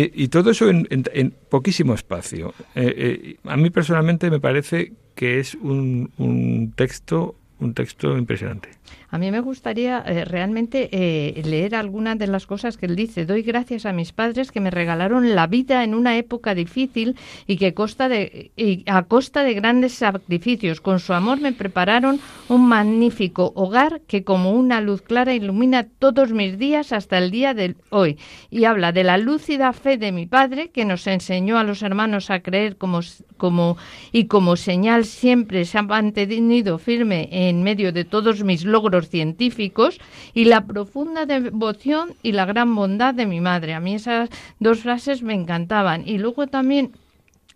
[0.00, 2.54] Y, y todo eso en, en- en poquísimo espacio.
[2.74, 8.68] Eh, eh, a mí personalmente me parece que es un, un texto un texto impresionante.
[9.10, 13.24] A mí me gustaría eh, realmente eh, leer algunas de las cosas que él dice.
[13.24, 17.16] Doy gracias a mis padres que me regalaron la vida en una época difícil
[17.46, 18.50] y que costa de,
[18.86, 20.80] a costa de grandes sacrificios.
[20.80, 26.32] Con su amor me prepararon un magnífico hogar que como una luz clara ilumina todos
[26.32, 28.18] mis días hasta el día de hoy.
[28.50, 32.30] Y habla de la lúcida fe de mi padre que nos enseñó a los hermanos
[32.30, 33.76] a creer como,
[34.12, 38.77] y como señal siempre se ha mantenido firme en medio de todos mis logros
[39.08, 39.98] científicos
[40.34, 43.74] y la profunda devoción y la gran bondad de mi madre.
[43.74, 46.02] A mí esas dos frases me encantaban.
[46.06, 46.92] Y luego también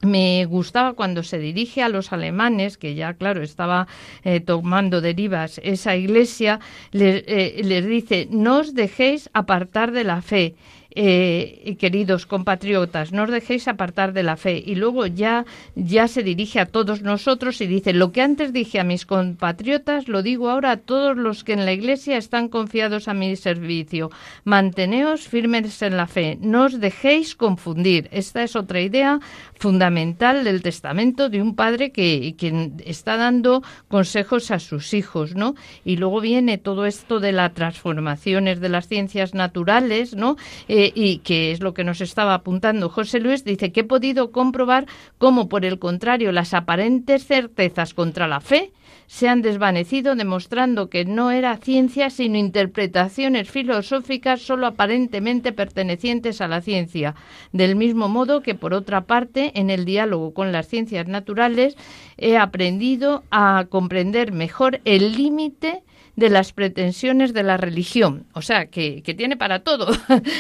[0.03, 3.87] me gustaba cuando se dirige a los alemanes, que ya, claro, estaba
[4.25, 6.61] eh, tomando derivas esa iglesia,
[6.91, 10.55] les, eh, les dice, no os dejéis apartar de la fe
[10.95, 14.63] eh, queridos compatriotas, no os dejéis apartar de la fe.
[14.65, 18.81] Y luego ya, ya se dirige a todos nosotros y dice, lo que antes dije
[18.81, 23.09] a mis compatriotas, lo digo ahora a todos los que en la Iglesia están confiados
[23.09, 24.11] a mi servicio.
[24.45, 28.09] Manteneos firmes en la fe, no os dejéis confundir.
[28.13, 29.21] Esta es otra idea
[29.55, 35.55] fundamental del testamento de un padre que, que está dando consejos a sus hijos, ¿no?
[35.85, 40.37] Y luego viene todo esto de las transformaciones de las ciencias naturales, ¿no?
[40.69, 44.33] Eh, y que es lo que nos estaba apuntando José Luis, dice que he podido
[44.33, 44.87] comprobar
[45.19, 48.73] cómo, por el contrario, las aparentes certezas contra la fe
[49.07, 56.49] se han desvanecido, demostrando que no era ciencia, sino interpretaciones filosóficas solo aparentemente pertenecientes a
[56.49, 57.15] la ciencia.
[57.53, 61.77] Del mismo modo que, por otra parte, en el diálogo con las ciencias naturales,
[62.17, 65.83] he aprendido a comprender mejor el límite
[66.17, 68.27] de las pretensiones de la religión.
[68.35, 69.93] O sea, que, tiene para todo.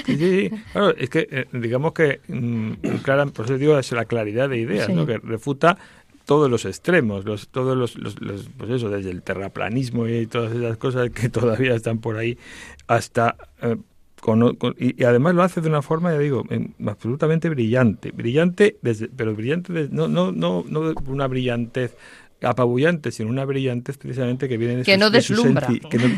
[0.07, 4.05] Sí, sí, Claro, es que eh, digamos que, mm, clara, por eso digo, es la
[4.05, 5.07] claridad de ideas, ¿no?
[5.07, 5.79] que refuta
[6.25, 8.17] todos los extremos, los, todos los, los,
[8.57, 12.39] pues eso, desde el terraplanismo y todas esas cosas que todavía están por ahí,
[12.87, 13.37] hasta...
[13.63, 13.77] Eh,
[14.21, 16.45] con, y, además lo hace de una forma, ya digo,
[16.87, 18.13] absolutamente brillante.
[18.13, 21.97] Brillante, desde, pero brillante, no, no, no, no una brillantez
[22.43, 25.55] apabullante, sino una brillantez precisamente que viene de, su,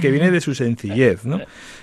[0.01, 1.41] que, viene de su sencillez, ¿no?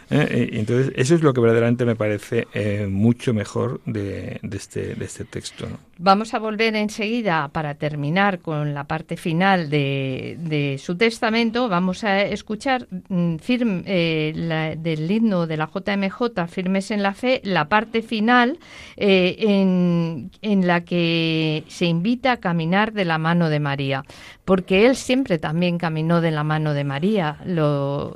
[0.10, 4.96] Eh, entonces, eso es lo que verdaderamente me parece eh, mucho mejor de, de, este,
[4.96, 5.70] de este texto.
[5.70, 5.78] ¿no?
[6.00, 11.70] Vamos a volver enseguida para terminar con la parte final de, de su testamento.
[11.70, 17.40] Vamos a escuchar mm, firme, eh, del himno de la JMJ, Firmes en la Fe,
[17.46, 18.60] la parte final
[18.98, 24.04] en, en la que se invita a caminar de la mano de María
[24.46, 27.38] porque él siempre también caminó de la mano de María.
[27.46, 28.16] Lo,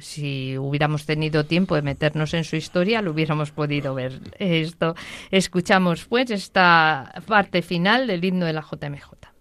[0.00, 4.20] si hubiéramos tenido tiempo de meternos en su historia, lo hubiéramos podido ver.
[4.38, 4.94] Esto
[5.30, 9.36] escuchamos pues esta parte final del himno de la JMJ.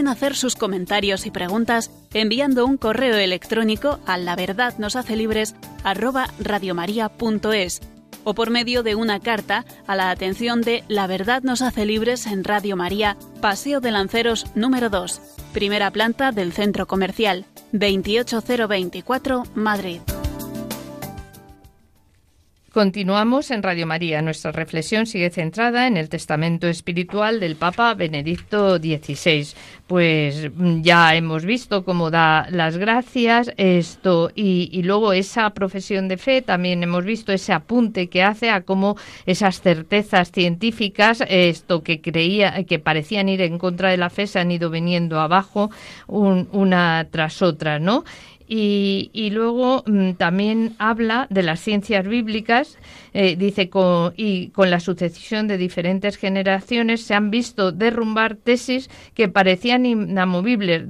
[0.00, 5.14] Pueden hacer sus comentarios y preguntas enviando un correo electrónico a la verdad nos hace
[5.14, 5.54] libres
[8.24, 12.26] o por medio de una carta a la atención de La Verdad nos hace libres
[12.26, 15.20] en Radio María, Paseo de Lanceros número 2,
[15.52, 20.00] primera planta del Centro Comercial, 28024, Madrid.
[22.72, 24.22] Continuamos en Radio María.
[24.22, 29.48] Nuestra reflexión sigue centrada en el testamento espiritual del Papa Benedicto XVI.
[29.88, 36.16] Pues mm, ya hemos visto cómo da las gracias esto y, luego esa profesión de
[36.16, 36.42] fe.
[36.42, 38.96] También hemos visto ese apunte que hace a cómo
[39.26, 44.38] esas certezas científicas, esto que creía que parecían ir en contra de la fe, se
[44.38, 45.72] han ido viniendo abajo
[46.06, 48.04] una tras otra, ¿no?
[48.52, 52.78] Y, luego mm, también habla de las ciencias bíblicas,
[53.14, 53.70] eh, dice,
[54.16, 60.82] y con la sucesión de diferentes generaciones se han visto derrumbar tesis que parecían inamovibles,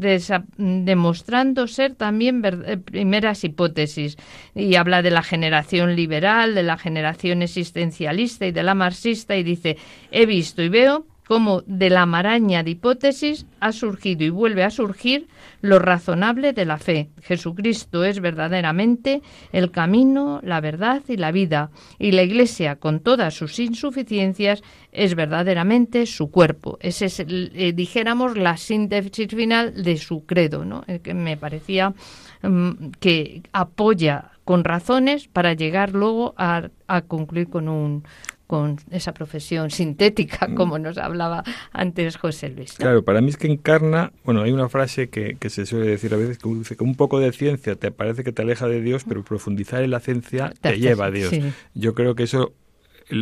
[0.57, 4.17] demostrando ser también eh, primeras hipótesis.
[4.55, 9.43] Y habla de la generación liberal, de la generación existencialista y de la marxista, y
[9.43, 9.77] dice,
[10.11, 14.71] he visto y veo cómo de la maraña de hipótesis ha surgido y vuelve a
[14.71, 15.29] surgir
[15.61, 17.11] lo razonable de la fe.
[17.23, 23.35] Jesucristo es verdaderamente el camino, la verdad y la vida, y la Iglesia, con todas
[23.35, 26.79] sus insuficiencias, es verdaderamente su cuerpo.
[26.81, 30.85] Ese es, eh, dijéramos, la síntesis final de su credo, ¿no?
[31.03, 31.95] que me parecía
[32.43, 36.71] mm, que apoya con razones para llegar luego a
[37.07, 38.03] concluir con un,
[38.51, 40.55] con esa profesión sintética, mm.
[40.57, 42.73] como nos hablaba antes José Luis.
[42.73, 46.13] Claro, para mí es que encarna, bueno, hay una frase que, que, se suele decir
[46.15, 48.81] a veces que dice que un poco de ciencia te parece que te aleja de
[48.81, 51.33] Dios, pero profundizar en la ciencia te, lleva a Dios.
[51.75, 52.53] Yo creo que eso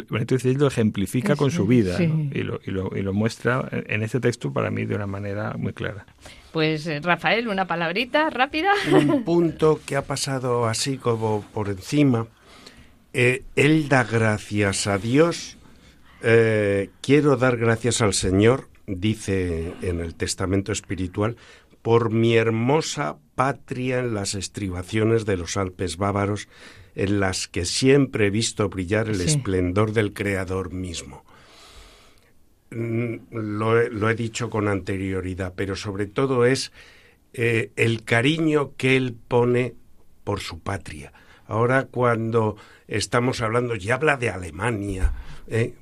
[0.08, 4.02] Benito XVI lo ejemplifica con su vida y, lo, y, lo, y, lo, muestra en
[4.02, 6.06] este texto para mí de una manera muy clara.
[6.52, 8.70] Pues eh, Rafael, una palabrita rápida.
[8.90, 12.26] Un punto que ha pasado así como por encima
[13.12, 15.56] eh, él da gracias a Dios.
[16.22, 21.36] Eh, quiero dar gracias al Señor, dice en el Testamento Espiritual,
[21.82, 26.48] por mi hermosa patria en las estribaciones de los Alpes bávaros,
[26.94, 31.24] en las que siempre he visto brillar el esplendor del Creador mismo.
[32.70, 36.72] Mm, lo, he dicho con anterioridad, pero sobre todo es
[37.32, 39.74] eh, el cariño que él pone
[40.24, 41.12] por su patria.
[41.48, 45.12] Ahora cuando estamos hablando, ya habla de Alemania,
[45.48, 45.72] ¿eh?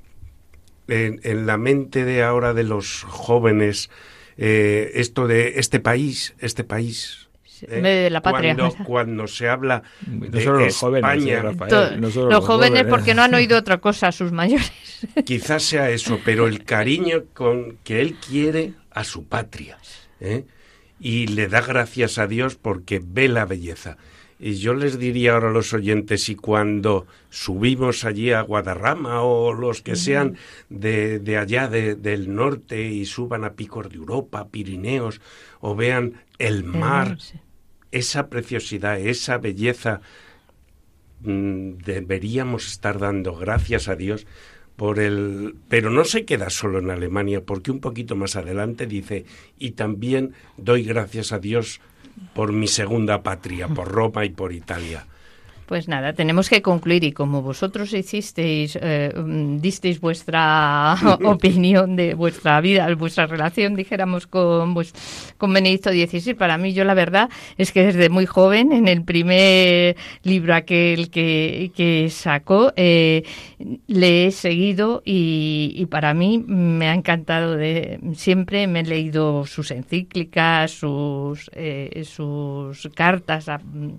[0.88, 3.90] en, la mente de ahora de los jóvenes,
[4.38, 7.28] eh, esto de este país, este país.
[7.62, 7.80] ¿eh?
[7.80, 8.54] de la patria.
[8.54, 13.78] Cuando, cuando se habla de los España, jóvenes, los, jóvenes, porque no han oído otra
[13.78, 14.70] cosa, sus mayores.
[15.24, 19.78] Quizás sea eso, pero el cariño con que él quiere a su patria.
[21.00, 23.98] Y le da gracias a Dios porque ve la belleza.
[24.38, 29.54] Y yo les diría ahora a los oyentes, si cuando subimos allí a Guadarrama o
[29.54, 30.36] los que sean
[30.68, 35.22] de, de allá del norte y suban a Picos de Europa, Pirineos,
[35.60, 37.16] o vean el mar,
[37.92, 40.02] esa preciosidad, esa belleza,
[41.20, 44.26] mm, deberíamos estar dando gracias a Dios
[44.76, 49.24] por el pero no se queda solo en Alemania porque un poquito más adelante dice
[49.58, 51.80] y también doy gracias a Dios
[52.34, 55.06] por mi segunda patria, por Roma y por Italia.
[55.66, 59.12] Pues nada, tenemos que concluir y como vosotros hicisteis, eh,
[59.60, 64.92] disteis vuestra opinión de vuestra vida, vuestra relación, dijéramos, con, pues,
[65.38, 69.02] con Benedicto XVI, para mí yo la verdad es que desde muy joven, en el
[69.02, 73.24] primer libro aquel que, que sacó, eh,
[73.86, 77.56] le he seguido y, para mí me ha encantado.
[77.56, 83.48] De, siempre me he leído sus encíclicas, sus, eh, sus cartas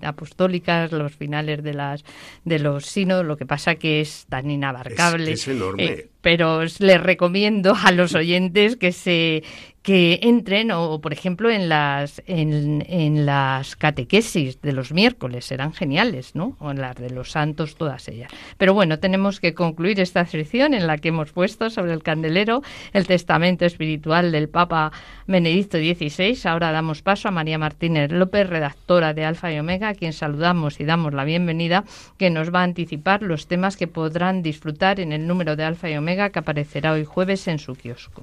[0.02, 2.04] apostólicas, los finales de las
[2.44, 5.32] de los sinos, lo que pasa que es tan inabarcable.
[5.32, 5.84] Es, enorme.
[5.84, 9.42] Eh, pero les recomiendo a los oyentes que se
[9.88, 15.46] que entren o por ejemplo en las en, en, las catequesis de los miércoles.
[15.46, 18.30] Serán geniales no o en las de los santos todas ellas.
[18.58, 22.62] Pero bueno tenemos que concluir esta sección en la que hemos puesto sobre el candelero
[22.92, 24.92] el testamento espiritual del Papa
[25.26, 29.94] Benedicto XVI ahora damos paso a María Martínez López redactora de Alfa y Omega a
[29.94, 31.84] quien saludamos y damos la bienvenida
[32.18, 35.88] que nos va a anticipar los temas que podrán disfrutar en el número de Alfa
[35.88, 38.22] y Omega que aparecerá hoy jueves en su kiosco.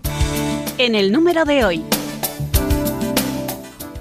[0.77, 1.83] En el número de hoy.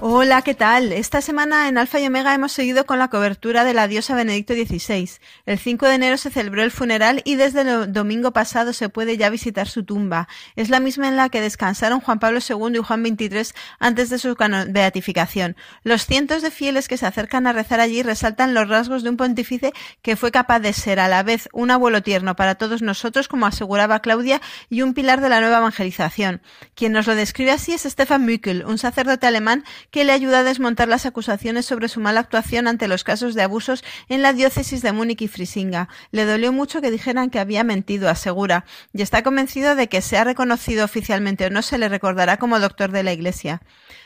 [0.07, 0.93] Hola, ¿qué tal?
[0.93, 4.53] Esta semana en Alfa y Omega hemos seguido con la cobertura de la diosa Benedicto
[4.53, 5.09] XVI.
[5.47, 9.17] El 5 de enero se celebró el funeral y desde el domingo pasado se puede
[9.17, 10.29] ya visitar su tumba.
[10.57, 14.19] Es la misma en la que descansaron Juan Pablo II y Juan XXIII antes de
[14.19, 14.37] su
[14.69, 15.57] beatificación.
[15.85, 19.17] Los cientos de fieles que se acercan a rezar allí resaltan los rasgos de un
[19.17, 23.27] pontífice que fue capaz de ser a la vez un abuelo tierno para todos nosotros,
[23.27, 26.43] como aseguraba Claudia, y un pilar de la nueva evangelización.
[26.75, 29.65] Quien nos lo describe así es Stefan Mückel, un sacerdote alemán
[29.95, 33.43] que le ayuda a desmontar las acusaciones sobre su mala actuación ante los casos de
[33.43, 35.89] abusos en la diócesis de Múnich y Frisinga.
[36.11, 40.25] Le dolió mucho que dijeran que había mentido, asegura, y está convencido de que sea
[40.25, 43.63] reconocido oficialmente o no se le recordará como doctor de la Iglesia.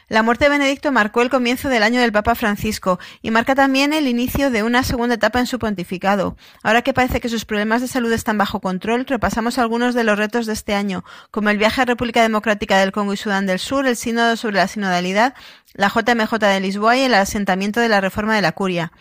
[0.08, 3.92] La muerte de Benedicto marcó el comienzo del año del Papa Francisco y marca también
[3.92, 6.34] el inicio de una segunda etapa en su pontificado.
[6.62, 10.16] Ahora que parece que sus problemas de salud están bajo control, repasamos algunos de los
[10.16, 13.58] retos de este año, como el viaje a República Democrática del Congo y Sudán del
[13.58, 15.34] Sur, el sínodo sobre la sinodalidad,
[15.74, 18.92] la JMJ de Lisboa y el asentamiento de la reforma de la curia.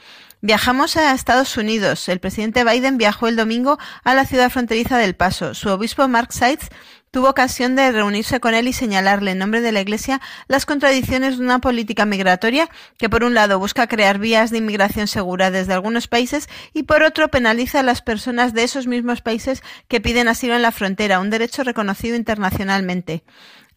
[0.41, 2.07] Viajamos a Estados Unidos.
[2.09, 5.55] El presidente Biden viajó el domingo a la ciudad fronteriza del Paso.
[5.55, 6.69] Su obispo Mark Seitz
[7.17, 11.39] tuvo ocasión de reunirse con él y señalarle en nombre de la Iglesia las contradicciones
[11.39, 15.73] de una política migratoria que por un lado busca crear vías de inmigración segura desde
[15.73, 20.27] algunos países y por otro penaliza a las personas de esos mismos países que piden
[20.27, 23.23] asilo en la frontera, un derecho reconocido internacionalmente.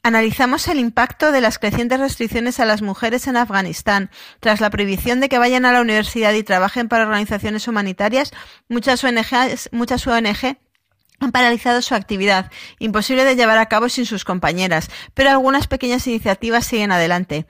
[0.02, 4.10] Analizamos el impacto de las crecientes restricciones a las mujeres en Afganistán.
[4.40, 8.32] Tras la prohibición de que vayan a la universidad y trabajen para organizaciones humanitarias,
[8.68, 9.24] muchas ONG,
[9.72, 10.58] muchas ONG
[11.20, 16.06] han paralizado su actividad, imposible de llevar a cabo sin sus compañeras, pero algunas pequeñas
[16.06, 17.46] iniciativas siguen adelante.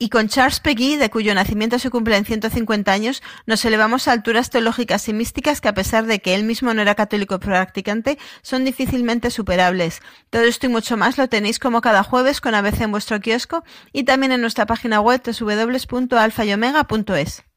[0.00, 4.12] Y con Charles Peggy, de cuyo nacimiento se cumple en 150 años, nos elevamos a
[4.12, 8.16] alturas teológicas y místicas que, a pesar de que él mismo no era católico practicante,
[8.42, 10.00] son difícilmente superables.
[10.30, 13.64] Todo esto y mucho más lo tenéis como cada jueves con ABC en vuestro kiosco
[13.92, 17.47] y también en nuestra página web www.alfayomega.es.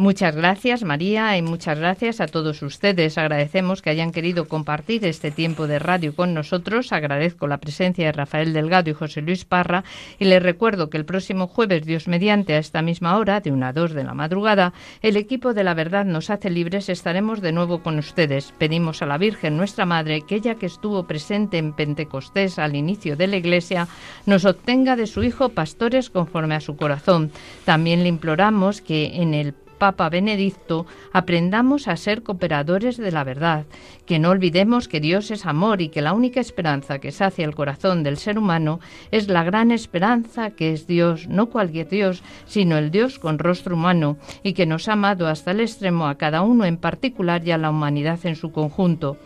[0.00, 3.18] Muchas gracias María y muchas gracias a todos ustedes.
[3.18, 6.94] Agradecemos que hayan querido compartir este tiempo de radio con nosotros.
[6.94, 9.84] Agradezco la presencia de Rafael Delgado y José Luis Parra
[10.18, 13.68] y les recuerdo que el próximo jueves, Dios mediante, a esta misma hora, de una
[13.68, 14.72] a dos de la madrugada,
[15.02, 16.88] el equipo de la verdad nos hace libres.
[16.88, 18.54] Estaremos de nuevo con ustedes.
[18.56, 23.16] Pedimos a la Virgen, nuestra Madre, que ella que estuvo presente en Pentecostés al inicio
[23.16, 23.86] de la Iglesia,
[24.24, 27.30] nos obtenga de su Hijo pastores conforme a su corazón.
[27.66, 33.64] También le imploramos que en el Papa Benedicto, aprendamos a ser cooperadores de la verdad,
[34.04, 37.54] que no olvidemos que Dios es amor y que la única esperanza que sacia el
[37.54, 38.78] corazón del ser humano
[39.10, 43.74] es la gran esperanza que es Dios, no cualquier Dios, sino el Dios con rostro
[43.74, 47.52] humano, y que nos ha amado hasta el extremo a cada uno en particular y
[47.52, 49.16] a la humanidad en su conjunto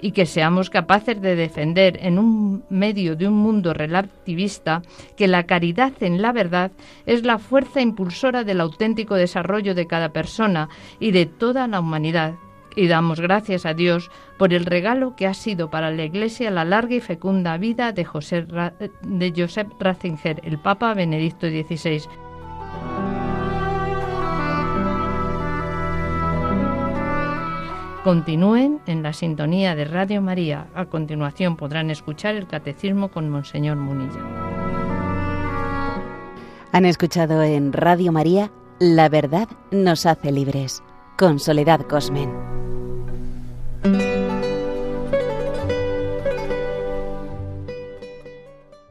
[0.00, 4.82] y que seamos capaces de defender en un medio de un mundo relativista
[5.16, 6.70] que la caridad en la verdad
[7.06, 10.68] es la fuerza impulsora del auténtico desarrollo de cada persona
[11.00, 12.34] y de toda la humanidad.
[12.76, 16.64] Y damos gracias a Dios por el regalo que ha sido para la Iglesia la
[16.64, 18.46] larga y fecunda vida de, José,
[19.02, 22.02] de Joseph Ratzinger, el Papa Benedicto XVI.
[28.08, 30.68] Continúen en la sintonía de Radio María.
[30.74, 34.22] A continuación podrán escuchar el catecismo con Monseñor Munilla.
[36.72, 40.82] Han escuchado en Radio María La verdad nos hace libres,
[41.18, 42.32] con Soledad Cosmen.